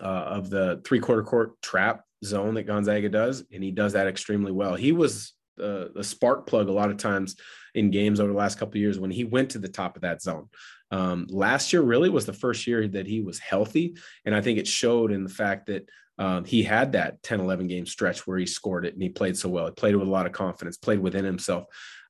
uh, 0.01 0.05
of 0.05 0.51
the 0.51 0.81
three 0.85 0.99
quarter 0.99 1.23
court 1.23 1.61
trap 1.63 2.05
zone 2.25 2.55
that 2.55 2.65
Gonzaga 2.65 3.09
does, 3.09 3.45
and 3.53 3.63
he 3.63 3.71
does 3.71 3.93
that 3.93 4.07
extremely 4.07 4.53
well. 4.53 4.75
He 4.75 4.93
was 4.93 5.35
the, 5.57 5.93
the 5.95 6.05
spark 6.05 6.47
plug 6.47 6.69
a 6.69 6.73
lot 6.73 6.91
of 6.91 6.97
times 6.97 7.37
in 7.75 7.91
games 7.91 8.19
over 8.19 8.33
the 8.33 8.39
last 8.39 8.59
couple 8.59 8.81
years 8.81 8.99
when 8.99 9.11
he 9.11 9.25
went 9.25 9.51
to 9.51 9.59
the 9.59 9.69
top 9.69 9.97
of 9.97 10.03
that 10.03 10.23
zone. 10.23 10.49
Um, 10.91 11.27
last 11.31 11.73
year 11.73 11.83
really 11.83 12.09
was 12.09 12.27
the 12.27 12.33
first 12.33 12.67
year 12.67 12.89
that 12.89 13.07
he 13.07 13.21
was 13.21 13.39
healthy, 13.39 13.97
and 14.25 14.35
I 14.35 14.41
think 14.41 14.59
it 14.59 14.67
showed 14.67 15.13
in 15.13 15.23
the 15.23 15.31
fact 15.31 15.67
that 15.67 15.89
um, 16.21 16.45
he 16.45 16.63
had 16.63 16.93
that 16.93 17.23
10, 17.23 17.41
11 17.41 17.67
game 17.67 17.87
stretch 17.87 18.27
where 18.27 18.37
he 18.37 18.45
scored 18.45 18.85
it 18.85 18.93
and 18.93 19.03
he 19.03 19.09
played 19.09 19.39
so 19.39 19.49
well. 19.49 19.65
He 19.65 19.73
played 19.73 19.97
with 19.97 20.07
a 20.07 20.11
lot 20.11 20.27
of 20.27 20.33
confidence, 20.33 20.77
played 20.77 21.01
within 21.01 21.25
himself. 21.25 21.65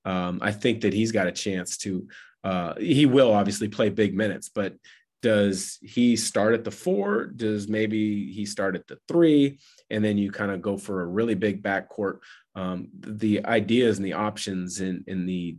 Um, 0.05 0.41
I 0.43 0.51
think 0.51 0.81
that 0.81 0.93
he's 0.93 1.13
got 1.13 1.29
a 1.29 1.33
chance 1.33 1.77
to, 1.79 2.09
uh, 2.43 2.75
he 2.75 3.07
will 3.07 3.33
obviously 3.33 3.69
play 3.69 3.89
big 3.89 4.15
minutes, 4.15 4.51
but 4.53 4.75
does 5.23 5.79
he 5.81 6.17
start 6.17 6.55
at 6.55 6.65
the 6.65 6.73
four? 6.73 7.27
Does 7.27 7.69
maybe 7.69 8.33
he 8.33 8.47
start 8.47 8.75
at 8.75 8.89
the 8.89 8.99
three? 9.07 9.61
And 9.91 10.05
then 10.05 10.19
you 10.19 10.33
kind 10.33 10.51
of 10.51 10.61
go 10.61 10.77
for 10.77 11.03
a 11.03 11.07
really 11.07 11.35
big 11.37 11.63
backcourt. 11.63 12.19
Um, 12.57 12.89
the 12.99 13.45
ideas 13.47 13.99
and 13.99 14.07
the 14.07 14.15
options 14.15 14.81
in, 14.81 15.05
in 15.07 15.25
the 15.25 15.57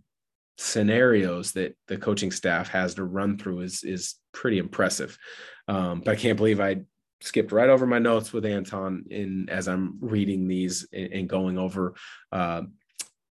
scenarios 0.58 1.54
that 1.54 1.78
the 1.88 1.98
coaching 1.98 2.32
staff 2.32 2.68
has 2.70 2.96
to 2.96 3.06
run 3.06 3.38
through 3.38 3.62
is, 3.62 3.84
is 3.84 4.16
pretty 4.34 4.58
impressive. 4.58 5.18
Um, 5.70 6.02
but 6.04 6.12
I 6.12 6.16
can't 6.16 6.38
believe 6.38 6.60
I 6.60 6.82
skipped 7.22 7.52
right 7.52 7.70
over 7.70 7.86
my 7.86 8.00
notes 8.00 8.34
with 8.34 8.46
Anton 8.46 9.06
in 9.10 9.48
as 9.50 9.68
I'm 9.68 9.98
reading 10.02 10.48
these 10.48 10.88
and, 10.92 11.30
going 11.30 11.58
over 11.58 11.94
uh, 12.32 12.64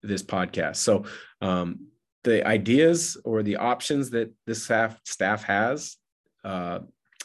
this 0.03 0.23
podcast. 0.23 0.77
So 0.77 1.05
um, 1.41 1.89
the 2.25 2.47
ideas 2.47 3.17
or 3.25 3.43
the 3.43 3.57
options 3.57 4.11
that 4.11 4.33
this 4.47 4.65
staff 4.65 4.99
staff 5.05 5.43
has 5.45 5.97
uh, 6.45 6.81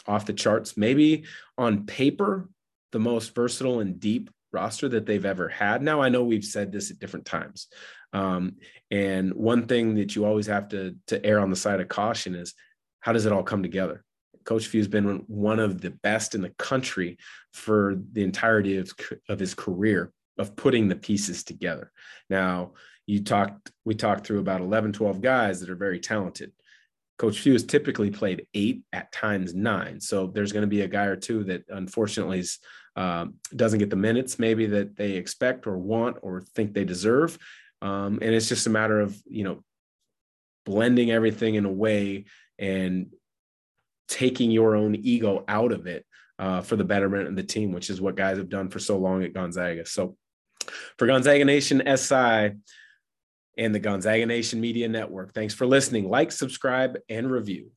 off 0.07 0.25
the 0.25 0.33
charts, 0.33 0.77
maybe 0.77 1.25
on 1.57 1.85
paper, 1.85 2.49
the 2.91 2.99
most 2.99 3.35
versatile 3.35 3.79
and 3.79 3.99
deep 3.99 4.29
roster 4.51 4.89
that 4.89 5.05
they've 5.05 5.25
ever 5.25 5.47
had. 5.47 5.81
Now 5.81 6.01
I 6.01 6.09
know 6.09 6.23
we've 6.23 6.45
said 6.45 6.71
this 6.71 6.89
at 6.89 6.99
different 6.99 7.25
times. 7.25 7.67
Um, 8.13 8.55
and 8.89 9.33
one 9.33 9.67
thing 9.67 9.95
that 9.95 10.15
you 10.15 10.25
always 10.25 10.47
have 10.47 10.69
to 10.69 10.95
to 11.07 11.23
err 11.23 11.39
on 11.39 11.49
the 11.49 11.55
side 11.55 11.81
of 11.81 11.87
caution 11.87 12.35
is 12.35 12.53
how 12.99 13.13
does 13.13 13.25
it 13.25 13.33
all 13.33 13.43
come 13.43 13.61
together? 13.61 14.03
Coach 14.47 14.67
Few's 14.67 14.87
been 14.87 15.25
one 15.27 15.59
of 15.59 15.81
the 15.81 15.91
best 15.91 16.33
in 16.33 16.41
the 16.41 16.51
country 16.51 17.17
for 17.51 17.95
the 18.13 18.23
entirety 18.23 18.77
of, 18.77 18.89
of 19.27 19.39
his 19.39 19.53
career 19.53 20.13
of 20.37 20.55
putting 20.55 20.87
the 20.87 20.95
pieces 20.95 21.43
together. 21.43 21.91
Now, 22.29 22.71
you 23.05 23.23
talked, 23.23 23.71
we 23.83 23.93
talked 23.93 24.25
through 24.25 24.39
about 24.39 24.61
11, 24.61 24.93
12 24.93 25.21
guys 25.21 25.59
that 25.59 25.69
are 25.69 25.75
very 25.75 25.99
talented. 25.99 26.53
Coach 27.17 27.39
Few 27.39 27.51
has 27.53 27.65
typically 27.65 28.09
played 28.09 28.47
eight, 28.53 28.83
at 28.93 29.11
times 29.11 29.53
nine. 29.53 29.99
So 29.99 30.27
there's 30.27 30.53
going 30.53 30.61
to 30.61 30.67
be 30.67 30.81
a 30.81 30.87
guy 30.87 31.05
or 31.05 31.17
two 31.17 31.43
that 31.45 31.63
unfortunately 31.67 32.39
is, 32.39 32.59
um, 32.95 33.35
doesn't 33.53 33.79
get 33.79 33.89
the 33.89 33.97
minutes 33.97 34.39
maybe 34.39 34.65
that 34.67 34.95
they 34.95 35.13
expect 35.13 35.67
or 35.67 35.77
want 35.77 36.17
or 36.21 36.41
think 36.41 36.73
they 36.73 36.85
deserve. 36.85 37.37
Um, 37.81 38.19
and 38.21 38.33
it's 38.33 38.47
just 38.47 38.67
a 38.67 38.69
matter 38.71 39.01
of, 39.01 39.21
you 39.25 39.43
know, 39.43 39.63
blending 40.65 41.11
everything 41.11 41.55
in 41.55 41.65
a 41.65 41.71
way 41.71 42.25
and 42.59 43.11
taking 44.07 44.51
your 44.51 44.75
own 44.75 44.95
ego 44.95 45.43
out 45.47 45.71
of 45.71 45.87
it 45.87 46.05
uh, 46.39 46.61
for 46.61 46.75
the 46.75 46.83
betterment 46.83 47.27
of 47.27 47.35
the 47.35 47.43
team, 47.43 47.71
which 47.71 47.89
is 47.89 48.01
what 48.01 48.15
guys 48.15 48.37
have 48.37 48.49
done 48.49 48.69
for 48.69 48.79
so 48.79 48.97
long 48.97 49.23
at 49.23 49.33
Gonzaga. 49.33 49.85
So 49.85 50.17
for 50.97 51.07
Gonzaga 51.07 51.45
Nation 51.45 51.81
SI 51.95 52.51
and 53.57 53.73
the 53.73 53.79
Gonzaga 53.79 54.25
Nation 54.25 54.61
Media 54.61 54.87
Network, 54.87 55.33
thanks 55.33 55.53
for 55.53 55.65
listening. 55.65 56.09
Like, 56.09 56.31
subscribe, 56.31 56.97
and 57.09 57.29
review. 57.31 57.71